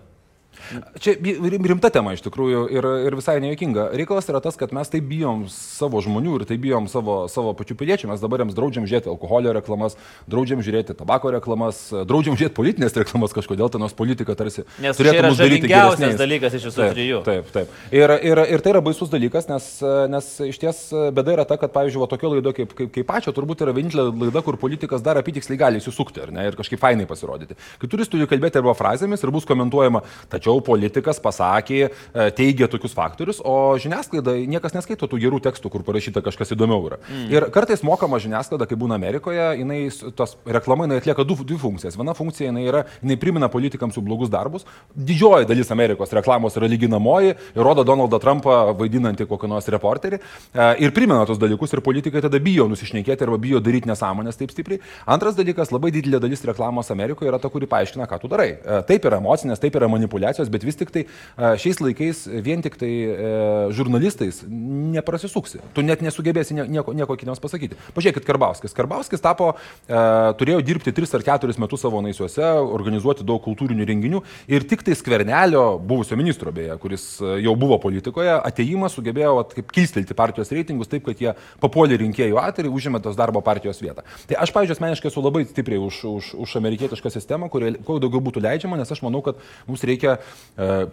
Čia 1.01 1.15
rim- 1.23 1.67
rimta 1.73 1.91
tema 1.95 2.13
iš 2.17 2.23
tikrųjų 2.27 2.65
ir, 2.75 2.87
ir 3.09 3.17
visai 3.19 3.39
nejuokinga. 3.41 3.89
Reikalas 3.97 4.29
yra 4.29 4.41
tas, 4.45 4.57
kad 4.59 4.73
mes 4.77 4.91
taip 4.93 5.07
bijom 5.09 5.47
savo 5.53 6.01
žmonių 6.05 6.41
ir 6.41 6.45
taip 6.49 6.61
bijom 6.61 6.89
savo, 6.93 7.21
savo 7.33 7.55
pačių 7.57 7.77
piliečių. 7.81 8.11
Mes 8.11 8.21
dabar 8.21 8.43
jiems 8.45 8.57
draudžiam 8.57 8.87
žiūrėti 8.89 9.09
alkoholio 9.13 9.55
reklamas, 9.57 9.97
draudžiam 10.29 10.61
žiūrėti 10.65 10.97
tabako 10.99 11.33
reklamas, 11.37 11.81
draudžiam 12.09 12.37
žiūrėti 12.39 12.57
politinės 12.59 12.97
reklamas 12.99 13.35
kažkodėl, 13.37 13.71
tai 13.73 13.81
nors 13.83 13.97
politika 13.97 14.35
tarsi 14.39 14.65
Nes 14.81 14.97
daryti 14.99 15.37
žalingiausias 15.39 15.99
geresniais. 15.99 16.19
dalykas 16.21 16.59
iš 16.59 16.69
visų 16.71 16.83
Taip, 16.83 16.95
trijų. 16.97 17.21
Taip, 17.29 17.53
taip. 17.55 17.77
Ir, 17.95 18.15
ir, 18.33 18.43
ir 18.57 18.65
tai 18.65 18.73
yra 18.75 18.83
baisus 18.85 19.13
dalykas, 19.13 19.49
nes, 19.51 19.67
nes 20.13 20.31
iš 20.49 20.59
ties 20.63 20.83
bėda 21.17 21.37
yra 21.37 21.45
ta, 21.49 21.59
kad, 21.61 21.73
pavyzdžiui, 21.75 22.03
va, 22.03 22.09
tokia 22.11 22.33
laida 22.33 22.53
kaip, 22.57 22.73
kaip, 22.79 22.93
kaip 22.95 23.07
pačio 23.09 23.35
turbūt 23.37 23.65
yra 23.67 23.75
vienintelė 23.77 24.09
laida, 24.25 24.43
kur 24.47 24.57
politikas 24.61 25.05
dar 25.05 25.21
apytiksliai 25.21 25.59
gali 25.61 25.83
įsisukti 25.83 26.25
ne, 26.33 26.47
ir 26.49 26.57
kažkaip 26.59 26.81
fainai 26.81 27.05
pasirodyti. 27.07 27.57
Kai 27.79 27.89
turis 27.91 28.09
turi 28.11 28.27
kalbėti 28.31 28.59
arba 28.61 28.73
frazėmis 28.79 29.23
ir 29.23 29.31
bus 29.35 29.45
komentuojama, 29.49 30.01
tačiau 30.33 30.48
politikas 30.65 31.21
pasakė, 31.23 31.81
e, 31.91 32.29
teigia 32.37 32.69
tokius 32.73 32.95
faktorius, 32.97 33.41
o 33.45 33.77
žiniasklaida 33.81 34.35
niekas 34.49 34.75
neskaito 34.77 35.09
tų 35.11 35.21
gerų 35.25 35.41
tekstų, 35.45 35.71
kur 35.75 35.85
parašyta 35.87 36.23
kažkas 36.25 36.55
įdomiau 36.57 36.81
yra. 36.89 36.99
Mm. 37.09 37.27
Ir 37.35 37.47
kartais 37.55 37.83
mokama 37.87 38.19
žiniasklaida, 38.23 38.67
kai 38.71 38.77
būna 38.81 38.97
Amerikoje, 38.99 39.45
jinai 39.61 39.81
s- 39.91 40.05
tos 40.17 40.37
reklama 40.47 40.87
jinai 40.89 41.01
atlieka 41.03 41.27
du, 41.29 41.35
dvi 41.45 41.59
funkcijas. 41.59 41.97
Viena 41.99 42.15
funkcija 42.15 42.49
jinai 42.51 42.65
yra, 42.71 42.85
jinai 43.03 43.19
primena 43.21 43.49
politikams 43.53 43.99
jų 43.99 44.05
blogus 44.09 44.31
darbus. 44.33 44.65
Didžioji 44.97 45.47
dalis 45.51 45.71
Amerikos 45.75 46.13
reklamos 46.15 46.55
yra 46.57 46.69
lyginamoji 46.71 47.35
ir 47.35 47.63
rodo 47.63 47.85
Donaldą 47.85 48.21
Trumpą 48.23 48.75
vaidinantį 48.79 49.27
kokį 49.29 49.49
nors 49.51 49.67
reporterį 49.69 50.19
e, 50.55 50.69
ir 50.87 50.93
primena 50.95 51.27
tos 51.27 51.39
dalykus 51.43 51.73
ir 51.75 51.83
politikai 51.85 52.23
tada 52.23 52.39
bijo 52.39 52.69
nusišnekėti 52.71 53.27
arba 53.27 53.39
bijo 53.43 53.59
daryti 53.61 53.91
nesąmonės 53.91 54.39
taip 54.39 54.53
stipriai. 54.55 54.79
Antras 55.11 55.35
dalykas, 55.35 55.73
labai 55.75 55.91
didelė 55.91 56.21
dalis 56.23 56.45
reklamos 56.47 56.91
Amerikoje 56.95 57.29
yra 57.33 57.39
ta, 57.43 57.51
kuri 57.51 57.67
paaiškina, 57.67 58.07
ką 58.07 58.21
tu 58.23 58.29
darai. 58.31 58.51
E, 58.63 58.79
Taip 58.87 59.05
yra 59.11 59.19
emocinės, 59.19 59.59
taip 59.59 59.75
yra 59.75 59.89
manipulacijos, 59.91 60.38
bet 60.47 60.63
vis 60.63 60.79
tik 60.79 60.95
tai 60.95 61.03
šiais 61.59 61.81
laikais 61.83 62.23
vien 62.47 62.63
tik 62.63 62.79
tai 62.79 62.91
e, 63.11 63.33
žurnalistais 63.75 64.45
neprasisuksi. 64.49 65.61
Tu 65.75 65.83
net 65.83 66.03
nesugebėsi 66.05 66.55
nie- 66.55 66.69
nieko, 66.71 66.95
nieko 66.95 67.17
kitiems 67.19 67.41
pasakyti. 67.43 67.77
Pažiūrėkit, 67.97 68.27
Karbauskis. 68.29 68.75
Karbauskis 68.77 69.23
tapo, 69.25 69.55
e, 69.89 69.99
turėjo 70.39 70.63
dirbti 70.65 70.93
3 70.95 71.15
ar 71.19 71.27
4 71.27 71.59
metus 71.59 71.83
savo 71.83 72.01
naisiuose, 72.05 72.45
organizuoti 72.79 73.27
daug 73.27 73.43
kultūrinių 73.45 73.87
renginių 73.89 74.23
ir 74.49 74.67
tik 74.69 74.85
tai 74.87 74.95
skvernelio, 74.99 75.79
buvusio 75.79 76.17
ministro 76.17 76.53
beje, 76.53 76.77
kuris 76.79 77.21
e, 77.21 77.39
jau 77.43 77.57
buvo 77.59 77.79
politikoje, 77.83 78.37
ateimas 78.45 78.97
sugebėjo 78.97 79.35
vat, 79.41 79.55
kaip 79.59 79.73
kilstelti 79.75 80.15
partijos 80.15 80.53
reitingus 80.55 80.89
taip, 80.91 81.05
kad 81.09 81.19
jie 81.21 81.35
papuolė 81.63 81.99
rinkėjų 82.05 82.39
atėrį, 82.43 82.73
užėmė 82.73 83.03
tos 83.03 83.17
darbo 83.19 83.43
partijos 83.45 83.81
vietą. 83.83 84.05
Tai 84.29 84.39
aš, 84.43 84.53
pavyzdžiui, 84.55 84.77
asmeniškai 84.79 85.11
esu 85.11 85.25
labai 85.25 85.45
stipriai 85.49 85.81
už, 85.83 86.03
už, 86.05 86.31
už 86.45 86.57
amerikietišką 86.61 87.13
sistemą, 87.13 87.49
kuo 87.51 87.99
daugiau 87.99 88.23
būtų 88.25 88.43
leidžiama, 88.45 88.79
nes 88.79 88.91
aš 88.93 89.03
manau, 89.07 89.23
kad 89.25 89.39
mums 89.69 89.85
reikia 89.87 90.19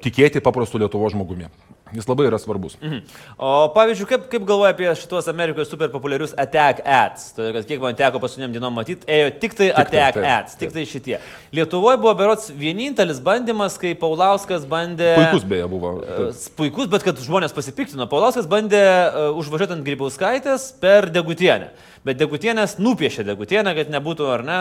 tikėti 0.04 0.44
paprastu 0.44 0.82
Lietuvo 0.82 1.10
žmogumi. 1.14 1.50
Jis 1.94 2.08
labai 2.10 2.26
yra 2.26 2.38
svarbus. 2.42 2.74
Mhm. 2.82 3.04
O 3.38 3.50
pavyzdžiui, 3.76 4.08
kaip, 4.10 4.24
kaip 4.32 4.46
galvoja 4.48 4.74
apie 4.74 4.88
šitos 4.98 5.28
Amerikoje 5.30 5.68
super 5.70 5.92
populiarius 5.94 6.34
attack 6.42 6.82
ads? 6.82 7.28
Todėl, 7.38 7.54
kad 7.60 7.68
kiek 7.70 7.84
man 7.84 7.98
teko 8.00 8.22
paskutiniam 8.24 8.56
dienom 8.56 8.74
matyti, 8.74 9.06
ėjo 9.06 9.30
tik 9.44 9.54
tai 9.54 9.70
tai, 9.70 9.84
attack 9.84 10.18
taip, 10.18 10.28
ads, 10.32 10.58
tik 10.60 10.74
tai 10.74 10.86
šitie. 10.90 11.20
Lietuvoje 11.56 12.00
buvo 12.02 12.16
berots 12.18 12.50
vienintelis 12.58 13.22
bandymas, 13.24 13.78
kai 13.82 13.94
Paulauskas 14.02 14.66
bandė... 14.70 15.14
Puikus 15.20 15.46
beje 15.48 15.70
buvo. 15.72 15.94
E, 16.02 16.30
Puikus, 16.58 16.90
bet 16.92 17.06
kad 17.06 17.22
žmonės 17.22 17.54
pasipiktino. 17.56 18.10
Paulauskas 18.12 18.50
bandė 18.50 18.82
uh, 18.82 19.28
užvažiuoti 19.38 19.78
ant 19.78 19.86
Grybauskaitės 19.86 20.72
per 20.82 21.12
degutienę. 21.14 21.70
Bet 22.06 22.20
degutienės 22.20 22.76
nupiešė 22.78 23.24
degutienę, 23.26 23.72
kad 23.74 23.88
nebūtų, 23.90 24.26
ar 24.30 24.44
ne, 24.46 24.58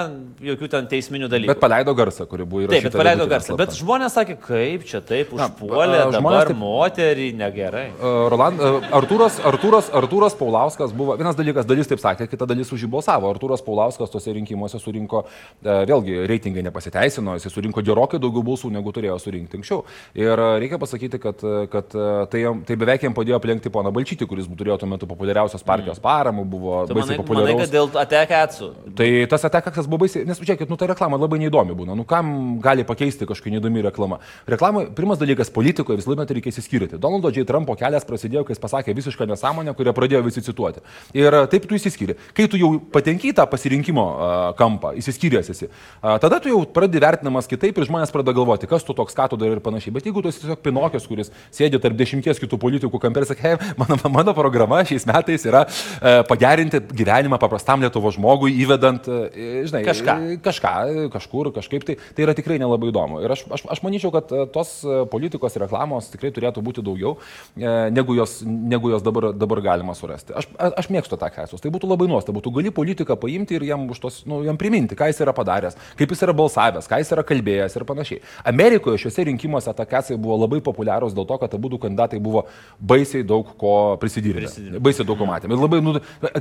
jokių 0.49 0.69
ten 0.73 0.87
teisminių 0.88 1.28
dalykų. 1.28 1.50
Bet 1.52 1.61
paleido 1.61 1.93
garsą, 1.97 2.25
kuri 2.28 2.47
buvo 2.49 2.62
įrašyta. 2.64 2.88
Taip, 2.88 2.95
bet 2.95 3.02
paleido 3.02 3.26
garsą. 3.28 3.57
Bet 3.61 3.75
žmonės 3.76 4.16
sakė, 4.16 4.38
kai 4.40 4.63
Kaip 4.64 4.85
čia 4.88 5.00
taip 5.04 5.33
užpuolė 5.37 5.99
a, 6.06 6.11
dabar 6.14 6.49
taip- 6.49 6.59
moterį, 6.61 7.28
negerai. 7.37 7.85
Roland, 8.33 8.61
Artūras, 8.94 9.37
Artūras, 9.44 9.90
Artūras 9.94 10.37
Paulauskas 10.38 10.92
buvo, 10.97 11.16
vienas 11.21 11.37
dalykas, 11.38 11.66
dalis 11.68 11.88
taip 11.90 12.00
sakė, 12.02 12.26
kita 12.30 12.49
dalis 12.49 12.73
už 12.73 12.87
jį 12.87 12.90
balsavo. 12.97 13.28
Artūras 13.35 13.62
Paulauskas 13.64 14.12
tose 14.12 14.33
rinkimuose 14.35 14.80
surinko, 14.80 15.25
uh, 15.26 15.83
vėlgi, 15.88 16.16
reitingai 16.30 16.64
nepasiteisino, 16.68 17.37
jis 17.38 17.52
surinko 17.52 17.85
gerokai 17.85 18.21
daugiau 18.23 18.44
balsų, 18.47 18.71
negu 18.75 18.92
turėjo 18.94 19.18
surinkti 19.23 19.59
anksčiau. 19.61 19.83
Ir 20.18 20.33
uh, 20.33 20.56
reikia 20.62 20.78
pasakyti, 20.83 21.21
kad, 21.23 21.44
uh, 21.44 21.64
kad 21.73 21.92
tai, 22.33 22.44
tai 22.66 22.78
beveik 22.80 23.04
jam 23.06 23.14
padėjo 23.16 23.38
aplenkti 23.38 23.73
poną 23.75 23.92
Balčytį, 23.94 24.26
kuris 24.30 24.49
turėjo 24.49 24.78
tuo 24.83 24.88
metu 24.90 25.06
populiariausios 25.11 25.62
partijos 25.66 26.00
paramą, 26.02 26.44
buvo 26.49 26.85
Tu 26.88 26.97
baisiai 26.97 27.18
manai, 27.18 27.18
manai, 27.18 27.26
populiarus. 27.26 27.61
kad 27.64 27.75
dėl 27.75 27.90
atekėtsų. 28.04 28.71
Tai 28.99 29.09
tas 29.35 29.47
atekaksas 29.50 29.88
buvo 29.90 30.04
baisiai, 30.06 30.25
nes 30.28 30.40
žiūrėkit, 30.40 30.71
nu 30.73 30.78
ta 30.80 30.88
reklama 30.90 31.18
labai 31.21 31.38
neįdomi 31.44 31.76
būna. 31.76 31.97
Nu 31.99 32.06
kam 32.09 32.59
gali 32.64 32.85
pakeisti 32.87 33.28
kažkokia 33.28 33.56
neįdomi 33.59 33.85
reklama? 33.88 34.21
Reklama, 34.54 34.87
pirmas 34.96 35.18
dalykas, 35.20 35.50
politikoje 35.54 35.99
vis 36.00 36.08
laimėt 36.08 36.30
reikia 36.37 36.52
įsiskirti. 36.54 36.99
Donaldo 37.02 37.32
J. 37.34 37.44
Trumpo 37.49 37.75
kelias 37.78 38.06
prasidėjo, 38.08 38.44
kai 38.46 38.54
jis 38.54 38.62
pasakė 38.62 38.94
visišką 38.96 39.26
nesąmonę, 39.32 39.75
kurią 39.76 39.94
pradėjo 39.96 40.23
visi 40.26 40.42
cituoti. 40.46 40.82
Ir 41.16 41.34
a, 41.34 41.44
taip 41.50 41.66
tu 41.68 41.76
įsiskiri. 41.78 42.16
Kai 42.37 42.46
tu 42.50 42.61
jau 42.61 42.75
patenki 42.94 43.32
tą 43.37 43.46
pasirinkimo 43.50 44.04
a, 44.04 44.28
kampą, 44.58 44.94
įsiskyręs 45.00 45.50
esi, 45.54 45.68
a, 46.00 46.16
tada 46.23 46.38
tu 46.42 46.52
jau 46.52 46.61
pradedi 46.76 47.02
vertinamas 47.02 47.49
kitaip 47.50 47.78
ir 47.82 47.88
žmonės 47.88 48.12
pradeda 48.14 48.34
galvoti, 48.37 48.68
kas 48.70 48.87
tu 48.87 48.94
toks, 48.96 49.16
ką 49.16 49.28
tu 49.32 49.38
darai 49.40 49.58
ir 49.58 49.62
panašiai. 49.64 49.94
Bet 49.96 50.06
jeigu 50.08 50.23
tu 50.25 50.30
esi 50.30 50.42
tiesiog 50.44 50.62
Pinokis, 50.64 51.06
kuris 51.11 51.32
sėdi 51.54 51.80
tarp 51.82 51.99
dešimties 51.99 52.40
kitų 52.42 52.58
politikų 52.62 53.00
kampė 53.02 53.25
ir 53.25 53.28
sakai, 53.32 53.54
hey, 53.56 53.75
mano, 53.80 53.99
mano 54.14 54.34
programa 54.37 54.82
šiais 54.87 55.06
metais 55.11 55.44
yra 55.49 55.64
e, 55.66 56.14
pagerinti 56.30 56.80
gyvenimą 56.94 57.38
paprastam 57.42 57.82
Lietuvo 57.84 58.12
žmogui, 58.14 58.54
įvedant, 58.64 59.08
e, 59.11 59.64
žinai, 59.68 59.82
Kažką. 59.88 60.16
e, 60.34 60.38
kažką, 60.44 60.75
e, 60.87 61.06
kažkur, 61.12 61.50
kažkaip, 61.58 61.84
tai, 61.88 61.99
tai 62.14 62.26
yra 62.28 62.37
tikrai 62.38 62.61
nelabai 62.62 62.92
įdomu. 62.92 63.20
Ir 63.25 63.34
aš, 63.34 63.44
aš, 63.58 63.66
aš 63.76 63.82
manyčiau, 63.84 64.12
kad 64.14 64.30
e, 64.32 64.44
tos 64.53 64.73
e, 64.85 65.05
politikos 65.11 65.57
reklamos 65.61 66.11
tikrai 66.13 66.33
turėtų 66.35 66.63
būti 66.65 66.85
daugiau, 66.85 67.17
e, 67.57 67.91
negu 67.95 68.17
jos, 68.19 68.41
negu 68.45 68.91
jos 68.93 69.03
dabar, 69.05 69.31
dabar 69.33 69.61
galima 69.65 69.95
surasti. 69.97 70.35
Aš, 70.37 70.49
aš 70.59 70.91
mėgstu 70.93 71.19
tą 71.21 71.31
kesus. 71.35 71.63
Tai 71.63 71.73
būtų 71.75 71.89
labai 71.91 72.09
nuostabu. 72.11 72.43
Tu 72.45 72.53
gali 72.55 72.73
politiką 72.75 73.17
paimti 73.21 73.57
ir 73.59 73.67
jam, 73.71 73.87
tos, 74.01 74.23
nu, 74.29 74.43
jam 74.47 74.59
priminti, 74.61 74.97
ką 74.99 75.09
jis 75.11 75.21
yra 75.25 75.35
padaręs, 75.37 75.79
kaip 75.99 76.11
jis 76.15 76.25
yra 76.27 76.35
balsavęs, 76.37 76.89
ką 76.91 77.01
jis 77.03 77.13
yra 77.17 77.25
kalbėjęs 77.27 77.77
ir 77.79 77.87
panašiai. 77.89 78.21
Amerikoje 78.45 79.05
šiuose 79.05 79.27
rinkimuose 79.31 79.75
tą 79.77 79.87
kesai 79.89 80.19
buvo 80.21 80.39
labai 80.45 80.61
populiarūs 80.65 81.15
dėl 81.17 81.27
to, 81.29 81.39
kad 81.43 81.55
abu 81.55 81.79
kandidatai 81.79 82.21
buvo 82.23 82.47
baisiai 82.81 83.25
daug 83.27 83.55
ko. 83.59 83.75
Prisidirbę. 84.01 84.51
Baisiai 84.83 85.07
daug 85.07 85.19
ko 85.19 85.27
matėme. 85.29 85.55
Ir 85.57 85.63
labai, 85.63 85.81
nu, 85.85 85.95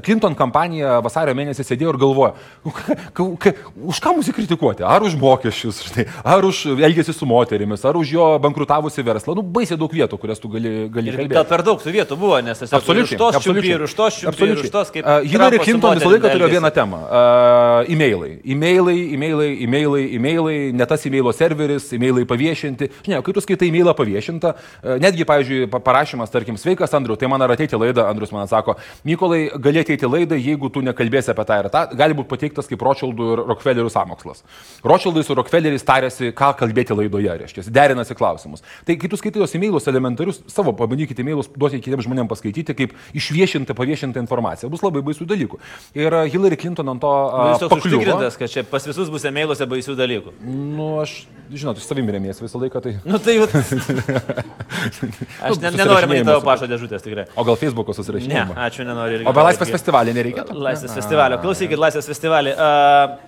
Clinton 0.04 0.36
kampanija 0.38 1.00
vasario 1.06 1.36
mėnesį 1.38 1.66
sėdėjo 1.68 1.94
ir 1.94 2.00
galvojo, 2.02 2.34
"Nu, 2.66 2.72
ka- 2.72 2.96
ka- 3.14 3.36
ka- 3.40 3.54
už 3.88 4.00
ką 4.00 4.16
mus 4.16 4.30
kritikuoti? 4.30 4.84
Ar 4.84 5.04
už 5.04 5.16
mokesčius, 5.16 5.82
štai, 5.90 6.08
ar 6.24 6.44
už 6.46 6.66
elgesį 6.78 7.14
su 7.14 7.26
moterimis, 7.26 7.83
ar 7.86 7.98
už 8.00 8.12
jo 8.16 8.25
bankrutavusi 8.44 9.04
verslą. 9.04 9.36
Nu, 9.36 9.42
baisiai 9.44 9.78
daug 9.80 9.92
vietų, 9.94 10.18
kurias 10.22 10.40
tu 10.40 10.50
gali, 10.50 10.90
gali 10.94 11.10
Ir 11.12 11.18
gal 11.18 11.28
kalbėti. 11.28 11.50
per 11.50 11.63
daug 11.63 11.82
tų 11.84 11.94
vietų 11.96 12.18
buvo, 12.20 12.40
nes 12.44 12.60
tiesiog 12.60 12.80
Absoliučiai. 12.80 13.16
iš 13.16 13.20
tos 13.20 13.34
ir 13.74 13.84
iš 13.84 13.94
tos 13.96 14.20
čiumpi 14.22 14.50
ir 14.52 14.63
iš 14.63 14.72
tos 14.74 14.92
kaip... 14.94 15.06
Uh, 15.06 15.25
Hillary 15.28 15.60
Clinton 15.63 15.98
visą 16.00 16.12
laiką 16.13 16.32
turėjo 16.34 16.50
vieną 16.54 16.72
temą. 16.75 17.00
Uh, 17.04 17.92
e-mailai. 17.94 18.32
E-mailai, 18.46 18.98
e-mailai, 19.13 19.50
e-mailai, 19.66 20.04
e-mailai, 20.18 20.58
ne 20.74 20.86
tas 20.90 21.06
e-mailo 21.06 21.34
serveris, 21.34 21.92
e-mailai 21.94 22.25
paviešinti. 22.30 22.90
Ne, 23.08 23.22
kai 23.25 23.34
tu 23.36 23.42
skaitai 23.44 23.70
e-mailą 23.72 23.94
paviešintą, 23.98 24.54
uh, 24.56 24.96
netgi, 25.04 25.25
pavyzdžiui, 25.30 25.68
pa- 25.74 25.82
parašymas, 25.84 26.32
tarkim, 26.34 26.58
sveikas 26.58 26.94
Andriu, 26.94 27.16
tai 27.20 27.28
man 27.32 27.42
ar 27.42 27.54
ateiti 27.56 27.75
laidą, 27.80 28.08
Andrius 28.10 28.32
man 28.36 28.48
sako, 28.48 28.75
Mykolai, 29.08 29.50
gali 29.60 29.82
ateiti 29.84 30.08
laidą, 30.08 30.38
jeigu 30.40 30.70
tu 30.74 30.82
nekalbėsi 30.86 31.32
apie 31.34 31.46
tą 31.50 31.60
ir 31.63 31.70
tą, 31.74 31.84
gali 31.98 32.13
būti 32.18 32.30
pateiktas 32.32 32.70
kaip 32.70 32.82
Rothschildų 32.86 33.30
ir 33.34 33.44
Rockefellerių 33.52 33.92
samokslas. 33.92 34.44
Rothschildai 34.86 35.24
su 35.28 35.36
Rockefelleriais 35.38 35.84
tarėsi, 35.88 36.32
ką 36.36 36.54
kalbėti 36.60 36.96
laidoje, 36.98 37.34
reiškia, 37.44 37.66
derinasi 37.74 38.15
klausimus. 38.18 38.63
Tai 38.88 38.96
kai 39.00 39.10
tu 39.12 39.20
skaitai 39.20 39.42
tos 39.44 39.56
e-mailus 39.58 39.88
elementarius, 39.92 40.42
savo 40.51 40.74
pabandykite 40.77 41.24
e-mailus 41.24 41.50
duoti 41.58 41.82
kitiems 41.84 42.06
žmonėms 42.08 42.32
paskaityti, 42.32 42.75
kaip 42.77 42.96
išviešinta, 43.18 43.75
paviešinta 43.77 44.22
informacija. 44.24 44.70
Bus 44.72 44.84
labai 44.86 45.03
baisių 45.06 45.27
dalykų. 45.30 45.60
Ir 45.98 46.13
a, 46.13 46.24
Hillary 46.30 46.60
Clinton 46.60 46.94
ant 46.94 47.01
to 47.03 47.13
Nu, 47.13 47.39
a, 47.39 47.48
Jis 47.53 47.63
toks 47.63 47.86
užtikrintas, 47.88 48.38
kad 48.39 48.51
čia 48.51 48.63
pas 48.68 48.86
visus 48.88 49.10
bus 49.13 49.25
emailuose 49.27 49.68
baisių 49.70 49.96
dalykų. 49.98 50.36
Nu, 50.44 50.88
aš, 51.01 51.15
žinot, 51.51 51.80
iš 51.82 51.88
savimi 51.89 52.13
remiesi 52.15 52.44
visą 52.46 52.62
laiką. 52.62 52.82
Tai... 52.84 52.96
Nu 53.08 53.20
tai 53.24 53.38
jau... 53.38 53.50
Aš 55.48 55.60
ne, 55.62 55.72
nenoriu 55.75 56.10
matyti 56.10 56.27
tavo 56.27 56.42
pašo 56.46 56.68
dėžutės 56.70 57.03
tikrai. 57.06 57.27
O 57.39 57.46
gal 57.48 57.58
Facebook'o 57.60 57.94
Ne, 57.94 58.00
susirašinėjimo? 58.00 58.56
ačiū, 58.65 58.86
nenoriu. 58.88 59.22
O 59.30 59.34
be 59.36 59.46
laisvės 59.48 59.72
festivalį 59.74 60.15
nereikia? 60.17 60.48
Laisvės 60.52 60.95
festivalio. 60.98 61.39
Klausykit, 61.43 61.80
Laisvės 61.80 62.10
festivalį. 62.10 62.56
Uh, 62.56 63.19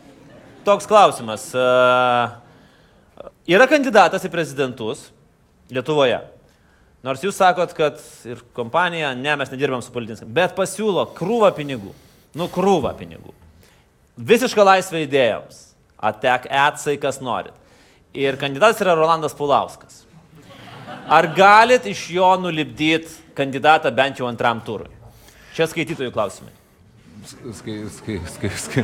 toks 0.67 0.89
klausimas. 0.89 1.48
Uh, 1.56 2.45
yra 3.50 3.68
kandidatas 3.70 4.26
į 4.26 4.32
prezidentus 4.34 5.10
Lietuvoje. 5.74 6.20
Nors 7.06 7.22
jūs 7.22 7.38
sakot, 7.38 7.72
kad 7.78 8.00
ir 8.26 8.42
kompanija, 8.58 9.12
ne, 9.18 9.36
mes 9.38 9.52
nedirbam 9.54 9.82
su 9.86 9.94
politiniais, 9.94 10.26
bet 10.26 10.56
pasiūlo 10.58 11.04
krūvą 11.18 11.52
pinigų. 11.58 11.94
Nu, 12.38 12.48
krūvą 12.52 12.96
pinigų. 12.98 13.34
Visišką 14.18 14.66
laisvę 14.66 15.04
idėjoms. 15.06 15.62
Atek 16.02 16.48
etsai, 16.50 16.98
kas 17.02 17.22
norit. 17.24 17.54
Ir 18.16 18.38
kandidatas 18.42 18.82
yra 18.84 18.96
Rolandas 18.98 19.36
Pulauskas. 19.38 20.04
Ar 21.06 21.28
galit 21.38 21.86
iš 21.90 22.08
jo 22.16 22.32
nulipdyti 22.42 23.34
kandidatą 23.38 23.92
bent 23.94 24.22
jau 24.22 24.30
antram 24.30 24.62
turui? 24.66 24.90
Čia 25.56 25.70
skaitytojų 25.70 26.14
klausimai. 26.16 26.54
Skai, 27.26 27.90
skai, 27.90 28.22
skai, 28.30 28.50
skai. 28.58 28.84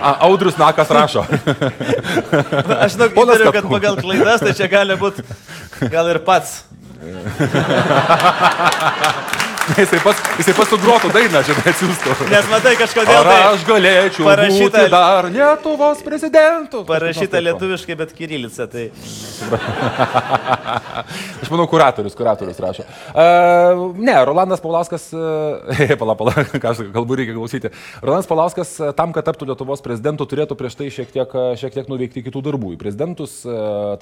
A, 0.00 0.12
Audrius 0.28 0.54
Nakas 0.60 0.90
rašo. 0.94 1.24
Aš 1.26 2.94
žinau, 2.94 3.08
įtariu, 3.10 3.50
kad 3.56 3.66
pagal 3.72 3.98
klaidas 3.98 4.44
tai 4.44 4.52
čia 4.54 4.68
gali 4.70 4.94
būti 5.00 5.26
gal 5.90 6.06
ir 6.12 6.22
pats. 6.26 6.60
jisai 9.82 9.98
pats, 10.04 10.20
jisai 10.38 10.54
pats 10.56 10.70
sugrotų 10.70 11.08
dainą, 11.14 11.40
žinai, 11.46 11.64
atsiųstų. 11.72 12.10
Nes 12.30 12.46
matai, 12.50 12.74
kažkodėl 12.78 13.18
Ar 13.18 13.26
tai 13.26 13.38
aš 13.50 13.60
galėčiau 13.66 14.24
parašyta- 14.28 14.62
būti 14.62 14.82
dar 14.92 15.24
Lietuvos 15.34 15.98
prezidentu? 16.06 16.84
parašyta 16.86 17.40
lietuviškai, 17.42 17.94
bet 17.98 18.10
kirilica. 18.16 18.66
Tai... 18.70 18.84
Aš 21.42 21.48
manau, 21.50 21.66
kuratorius, 21.70 22.14
kuratorius 22.18 22.58
rašo. 22.62 22.82
Uh, 23.10 23.96
ne, 23.98 24.14
Rolandas 24.26 24.62
Paulauskas, 24.62 25.08
uh, 25.14 25.20
pala, 26.00 26.14
pala, 26.18 26.32
ką 26.34 26.70
aš 26.72 26.78
kalbu, 26.94 27.12
reikia 27.18 27.34
klausyti. 27.36 27.68
Rolandas 28.04 28.28
Paulauskas 28.30 28.70
uh, 28.80 28.84
tam, 28.96 29.08
kad 29.16 29.24
taptų 29.28 29.44
Lietuvos 29.50 29.80
prezidentu, 29.84 30.22
turėtų 30.30 30.54
prieš 30.58 30.74
tai 30.78 30.86
šiek 30.94 31.08
tiek, 31.14 31.30
šiek 31.60 31.72
tiek 31.76 31.86
nuveikti 31.90 32.20
kitų 32.26 32.38
darbų. 32.48 32.68
Į 32.76 32.78
prezidentus 32.80 33.32
uh, 33.48 33.52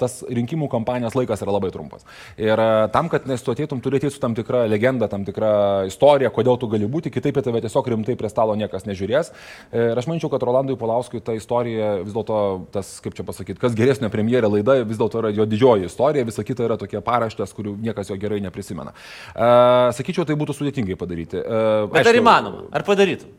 tas 0.01 0.13
rinkimų 0.29 0.67
kampanijos 0.71 1.17
laikas 1.17 1.43
yra 1.45 1.51
labai 1.57 1.71
trumpas. 1.73 2.01
Ir 2.41 2.53
uh, 2.53 2.85
tam, 2.93 3.05
kad 3.11 3.21
nes 3.29 3.41
tu 3.45 3.49
ateitum, 3.53 3.77
turi 3.83 3.95
ateiti 4.01 4.15
su 4.15 4.21
tam 4.23 4.33
tikra 4.37 4.59
legenda, 4.71 5.05
tam 5.11 5.21
tikra 5.27 5.54
istorija, 5.89 6.31
kodėl 6.33 6.59
tu 6.61 6.69
gali 6.71 6.87
būti, 6.89 7.11
kitaip 7.13 7.39
į 7.39 7.45
tave 7.45 7.61
tiesiog 7.63 7.89
rimtai 7.93 8.15
prie 8.19 8.31
stalo 8.31 8.55
niekas 8.59 8.87
nežiūrės. 8.87 9.31
Ir 9.75 9.99
aš 9.99 10.09
manyčiau, 10.09 10.31
kad 10.33 10.43
Rolandui 10.45 10.77
Paulauskui 10.79 11.23
ta 11.23 11.35
istorija 11.37 11.95
vis 12.03 12.13
dėlto, 12.15 12.39
tas, 12.75 12.95
kaip 13.03 13.17
čia 13.17 13.25
pasakyti, 13.27 13.59
kas 13.61 13.77
geresnė 13.77 14.11
premjerė 14.13 14.51
laida, 14.51 14.77
vis 14.87 14.99
dėlto 15.01 15.23
yra 15.23 15.33
jo 15.35 15.47
didžioji 15.49 15.89
istorija, 15.89 16.27
visa 16.27 16.45
kita 16.47 16.67
yra 16.67 16.79
tokie 16.81 17.01
paraštės, 17.05 17.55
kurių 17.55 17.77
niekas 17.87 18.11
jo 18.11 18.19
gerai 18.21 18.41
neprisimena. 18.45 18.95
Uh, 19.33 19.91
sakyčiau, 19.97 20.27
tai 20.27 20.37
būtų 20.39 20.57
sudėtingai 20.57 20.97
padaryti. 20.99 21.41
Uh, 21.41 21.89
Bet 21.93 22.11
ar 22.11 22.21
įmanoma? 22.21 22.67
Ar 22.75 22.85
padarytų? 22.87 23.31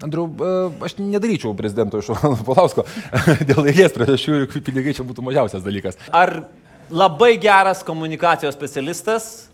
Andriu, 0.00 0.24
uh, 0.40 0.72
aš 0.86 0.96
nedaryčiau 0.96 1.52
prezidento 1.56 2.00
iš 2.00 2.08
Palausko 2.46 2.86
dėl 3.50 3.68
eilės 3.68 3.92
priežasčių 3.92 4.38
ir 4.38 4.48
pinigai 4.64 4.96
čia 4.96 5.04
būtų 5.04 5.24
mažiausias 5.26 5.64
dalykas. 5.64 6.00
Ar 6.08 6.46
labai 6.88 7.34
geras 7.40 7.84
komunikacijos 7.84 8.56
specialistas, 8.56 9.49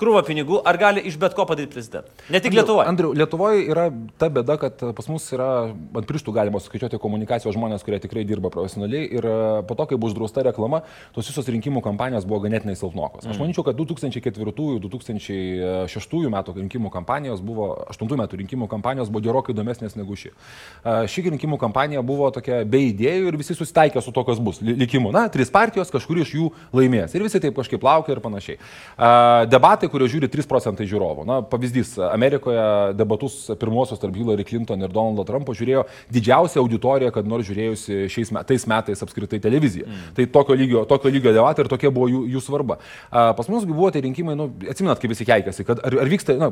krūva 0.00 0.22
pinigų, 0.26 0.56
ar 0.66 0.76
gali 0.80 1.00
iš 1.06 1.14
bet 1.20 1.34
ko 1.36 1.44
padaryti 1.48 1.74
prezidentą? 1.76 2.08
Ne 2.32 2.40
tik 2.40 2.54
Lietuvoje. 2.56 2.86
Andriu, 2.90 3.12
Lietuvoje 3.16 3.58
yra 3.70 3.84
ta 4.18 4.26
bėda, 4.32 4.54
kad 4.62 4.74
pas 4.96 5.06
mus 5.12 5.24
yra 5.36 5.48
ant 5.70 6.06
pirštų 6.08 6.30
galima 6.36 6.58
skaičiuoti 6.64 6.98
komunikacijos 7.02 7.54
žmonės, 7.56 7.84
kurie 7.86 8.00
tikrai 8.02 8.24
dirba 8.28 8.48
profesionaliai 8.52 9.04
ir 9.20 9.24
e, 9.28 9.30
po 9.68 9.72
to, 9.78 9.84
kai 9.90 9.96
buvo 10.00 10.08
uždrausta 10.10 10.40
reklama, 10.48 10.78
tos 11.14 11.28
visos 11.30 11.46
rinkimų 11.52 11.80
kampanijos 11.84 12.24
buvo 12.28 12.40
ganėtinai 12.48 12.76
silpnokos. 12.80 13.28
Aš 13.30 13.36
manyčiau, 13.40 13.64
kad 13.68 13.74
2004-2006 13.78 16.28
metų 16.30 16.54
rinkimų 16.58 16.90
kampanijos 16.94 17.40
buvo, 17.44 17.70
8 17.92 18.16
metų 18.20 18.38
rinkimų 18.42 18.66
kampanijos 18.70 19.10
buvo 19.12 19.22
gerokai 19.24 19.54
įdomesnės 19.54 19.96
negu 19.98 20.16
ši. 20.18 20.30
E, 20.84 20.94
Ši 21.10 21.24
rinkimų 21.30 21.58
kampanija 21.60 22.02
buvo 22.06 22.28
tokia 22.34 22.60
be 22.68 22.80
idėjų 22.90 23.30
ir 23.30 23.38
visi 23.40 23.54
susitaikė 23.58 24.02
su 24.04 24.12
to, 24.14 24.22
kas 24.26 24.38
bus 24.42 24.60
li- 24.64 24.76
likimu. 24.78 25.12
Na, 25.14 25.26
trys 25.32 25.50
partijos, 25.52 25.90
kažkur 25.92 26.20
iš 26.22 26.34
jų 26.36 26.46
laimės. 26.76 27.14
Ir 27.16 27.24
visi 27.26 27.40
taip 27.42 27.56
kažkaip 27.58 27.82
laukia 27.84 28.14
ir 28.16 28.22
panašiai. 28.24 28.56
E, 28.60 28.62
Debatai, 29.50 29.89
kurio 29.90 30.08
žiūri 30.10 30.30
3 30.30 30.48
procentai 30.50 30.86
žiūrovų. 30.90 31.24
Na, 31.28 31.40
pavyzdys, 31.46 31.96
Amerikoje 32.10 32.62
debatus 32.98 33.36
pirmosios 33.60 34.00
tarp 34.00 34.16
Hillary 34.16 34.46
Clinton 34.46 34.80
ir 34.82 34.92
Donaldo 34.92 35.24
Trumpo 35.28 35.54
žiūrėjo 35.56 35.84
didžiausia 36.12 36.60
auditorija, 36.62 37.12
kad 37.14 37.28
nors 37.28 37.48
žiūrėjusi 37.48 38.08
šiais 38.12 38.32
metais, 38.36 38.66
metais 38.70 39.04
apskritai 39.04 39.40
televiziją. 39.42 39.88
Mm. 39.88 40.12
Tai 40.16 40.26
tokio 40.36 40.56
lygio, 40.58 40.84
tokio 40.90 41.12
lygio 41.12 41.34
debatai 41.36 41.66
ir 41.66 41.70
tokia 41.72 41.92
buvo 41.94 42.08
jų, 42.10 42.22
jų 42.34 42.44
svarba. 42.44 42.78
A, 43.10 43.30
pas 43.36 43.50
mus 43.52 43.66
buvo 43.68 43.90
tie 43.94 44.02
rinkimai, 44.04 44.36
nu, 44.38 44.50
atsimenat, 44.70 45.02
kaip 45.02 45.14
visi 45.14 45.26
keikėsi, 45.28 45.66
kad 45.68 45.82
ar, 45.86 45.98
ar 46.04 46.10
vyksta, 46.10 46.36
na, 46.40 46.50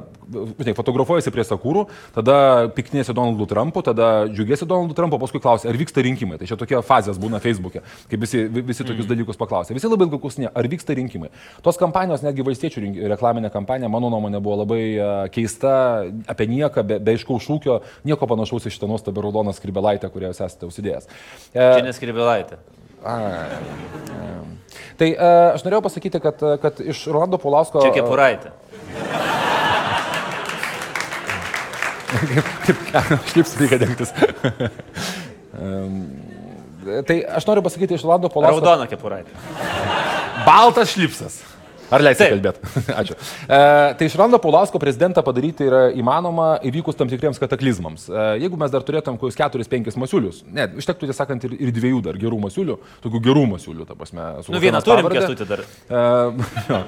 žinai, 0.61 0.77
fotografuojasi 0.79 1.33
prie 1.35 1.46
sakūrų, 1.48 1.87
tada 2.16 2.38
piktinėsi 2.77 3.16
Donaldu 3.16 3.48
Trumpu, 3.51 3.83
tada 3.87 4.11
džiugėsi 4.31 4.68
Donaldu 4.68 4.96
Trumpu, 4.98 5.20
paskui 5.22 5.42
klausia, 5.42 5.70
ar 5.70 5.79
vyksta 5.79 6.05
rinkimai. 6.05 6.40
Tai 6.40 6.48
čia 6.51 6.59
tokie 6.61 6.81
fazės 6.87 7.20
būna 7.20 7.40
Facebook'e, 7.42 7.83
kaip 8.11 8.24
visi, 8.24 8.44
visi 8.48 8.85
tokius 8.85 9.07
mm. 9.07 9.12
dalykus 9.12 9.40
paklausia. 9.40 9.77
Visi 9.77 9.90
labai 9.90 10.09
ilgai 10.09 10.20
klausinė, 10.22 10.51
ar 10.55 10.68
vyksta 10.70 10.96
rinkimai. 10.98 11.31
Tos 11.64 11.79
kampanijos, 11.81 12.24
netgi 12.27 12.46
valstiečių 12.46 12.85
rink, 12.85 13.01
reklaminė 13.28 13.50
kampanija, 13.52 13.88
mano 13.92 14.08
nuomonė, 14.10 14.40
buvo 14.40 14.62
labai 14.62 14.82
uh, 14.96 15.28
keista, 15.30 16.04
apie 16.28 16.48
nieką, 16.48 16.84
be, 16.86 16.98
be 16.98 17.14
aiškaus 17.16 17.44
šūkio, 17.44 17.80
nieko 18.04 18.26
panašaus 18.26 18.66
į 18.66 18.72
šitą 18.72 18.88
nuostabią 18.88 19.22
raudoną 19.26 19.52
skribelaitę, 19.52 20.08
kurią 20.08 20.32
jūs 20.32 20.40
esate 20.46 20.68
užsidėjęs. 20.68 21.08
Čia 21.52 21.82
neskribelaitė. 21.84 22.58
A, 23.04 23.14
a. 23.14 24.30
Tai 24.98 25.08
aš 25.54 25.62
norėjau 25.62 25.84
pasakyti, 25.84 26.20
kad, 26.22 26.40
kad 26.62 26.80
iš 26.82 27.04
Rolando 27.12 27.38
Pulausko... 27.38 27.84
Čia 27.84 27.92
kepuraitė. 27.94 28.50
kaip, 32.64 32.80
kaip 32.88 33.28
šlips 33.30 33.54
reikia 33.60 33.78
dengtis. 33.84 34.10
tai 37.06 37.20
aš 37.38 37.46
noriu 37.46 37.62
pasakyti 37.68 37.94
iš 37.94 38.08
Rolando 38.08 38.32
Pulausko... 38.32 38.64
Raudona 38.64 38.88
kepuraitė. 38.90 39.36
Baltas 40.48 40.96
šlipsas. 40.96 41.38
Ar 41.88 42.05
leisite 42.05 42.29
kalbėti? 42.35 42.72
Ačiū. 43.01 43.16
E, 43.48 43.61
tai 43.98 44.09
iš 44.09 44.16
Rando 44.20 44.40
Paulausko 44.42 44.81
prezidentą 44.83 45.22
padaryti 45.24 45.66
yra 45.68 45.87
įmanoma 45.96 46.48
įvykus 46.68 46.98
tam 46.98 47.11
tikriems 47.11 47.40
kataklizmams. 47.40 48.09
E, 48.11 48.24
jeigu 48.44 48.59
mes 48.61 48.72
dar 48.72 48.85
turėtum 48.87 49.16
kokius 49.20 49.38
4-5 49.40 49.96
masiulius, 50.01 50.42
ne, 50.53 50.68
užtektų 50.81 51.09
tiesą 51.09 51.22
sakant 51.22 51.46
ir, 51.48 51.55
ir 51.59 51.72
dviejų 51.74 52.03
dar 52.05 52.18
gerų 52.20 52.40
masiulių, 52.44 52.79
tokių 53.05 53.22
gerų 53.24 53.44
masiulių, 53.55 53.87
ta 53.88 53.96
prasme. 53.98 54.27
Nu 54.48 54.62
vieną 54.62 54.83
turim 54.85 55.09
kestutį 55.12 55.48
dar. 55.48 55.64
E, 55.64 56.03
jo. 56.72 56.81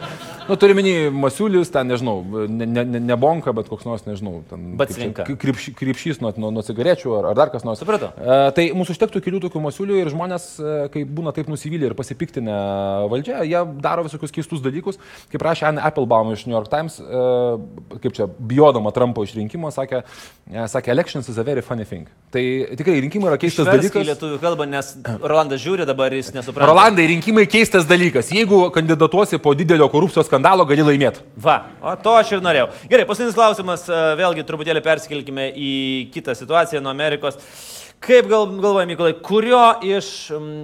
nu, 0.48 0.58
turim 0.60 0.80
minį 0.80 0.94
masiulius, 1.16 1.72
ten 1.72 1.90
nežinau, 1.90 2.18
ne, 2.48 2.68
ne, 2.68 2.84
ne, 2.84 3.02
ne 3.10 3.18
bonka, 3.20 3.54
bet 3.56 3.70
koks 3.72 3.88
nors, 3.88 4.04
nežinau, 4.08 4.40
ten... 4.50 4.74
Batslinka. 4.80 5.26
Krypš, 5.40 5.70
krypšys 5.78 6.20
nuo, 6.24 6.32
nuo, 6.40 6.52
nuo 6.54 6.64
cigarečių 6.66 7.16
ar, 7.18 7.30
ar 7.32 7.40
dar 7.40 7.52
kas 7.54 7.66
nors. 7.66 7.80
Supratau. 7.82 8.12
E, 8.16 8.38
tai 8.56 8.68
mūsų 8.76 8.96
užtektų 8.96 9.24
kelių 9.24 9.42
tokių 9.46 9.64
masiulių 9.66 10.00
ir 10.02 10.12
žmonės, 10.12 10.46
e, 10.60 10.76
kai 10.94 11.04
būna 11.08 11.34
taip 11.36 11.50
nusivylę 11.52 11.90
ir 11.90 11.96
pasipiktinę 11.98 12.56
valdžia, 13.10 13.42
jie 13.48 13.64
daro 13.82 14.06
visokius 14.06 14.34
keistus 14.34 14.62
dalykus 14.64 14.89
dalykus. 14.90 15.28
Kaip 15.30 15.42
rašė 15.42 15.68
Anne 15.68 15.82
Applebaum 15.84 16.32
iš 16.32 16.46
New 16.46 16.54
York 16.54 16.68
Times, 16.70 16.98
e, 17.00 17.98
kaip 18.02 18.14
čia, 18.16 18.26
bijodama 18.26 18.92
Trumpo 18.92 19.24
išrinkimo, 19.24 19.70
sakė, 19.70 20.02
e, 20.50 20.66
sakė, 20.66 20.90
elections 20.90 21.28
is 21.28 21.38
a 21.38 21.42
very 21.44 21.62
funny 21.62 21.84
thing. 21.84 22.08
Tai 22.30 22.42
tikrai 22.76 23.00
rinkimai 23.00 23.30
yra 23.30 23.38
keistas 23.38 23.66
Išversk 23.66 23.94
dalykas. 23.94 24.06
Lietuvių 24.10 24.38
kalbą, 24.40 24.68
nes 24.68 24.96
Rolandas 25.20 25.60
žiūri 25.62 25.86
dabar, 25.86 26.12
jis 26.12 26.32
nesupranta. 26.34 26.70
Rolandai, 26.70 27.06
rinkimai 27.10 27.46
keistas 27.46 27.86
dalykas. 27.86 28.30
Jeigu 28.30 28.70
kandidatuosi 28.74 29.40
po 29.42 29.54
didelio 29.54 29.88
korupcijos 29.90 30.26
skandalo, 30.30 30.66
gali 30.68 30.86
laimėti. 30.86 31.24
Va, 31.36 31.64
o 31.82 31.96
to 31.96 32.14
aš 32.18 32.36
ir 32.36 32.44
norėjau. 32.44 32.70
Gerai, 32.90 33.06
paskutinis 33.08 33.34
klausimas, 33.34 33.88
e, 33.88 34.00
vėlgi 34.20 34.46
truputėlį 34.46 34.84
persikelkime 34.84 35.50
į 35.54 35.74
kitą 36.14 36.36
situaciją 36.38 36.82
nuo 36.82 36.94
Amerikos. 36.94 37.38
Kaip 38.00 38.30
gal, 38.30 38.46
galvoja, 38.62 38.86
Mykolai, 38.88 39.12
kurio 39.20 39.60
iš 39.84 40.06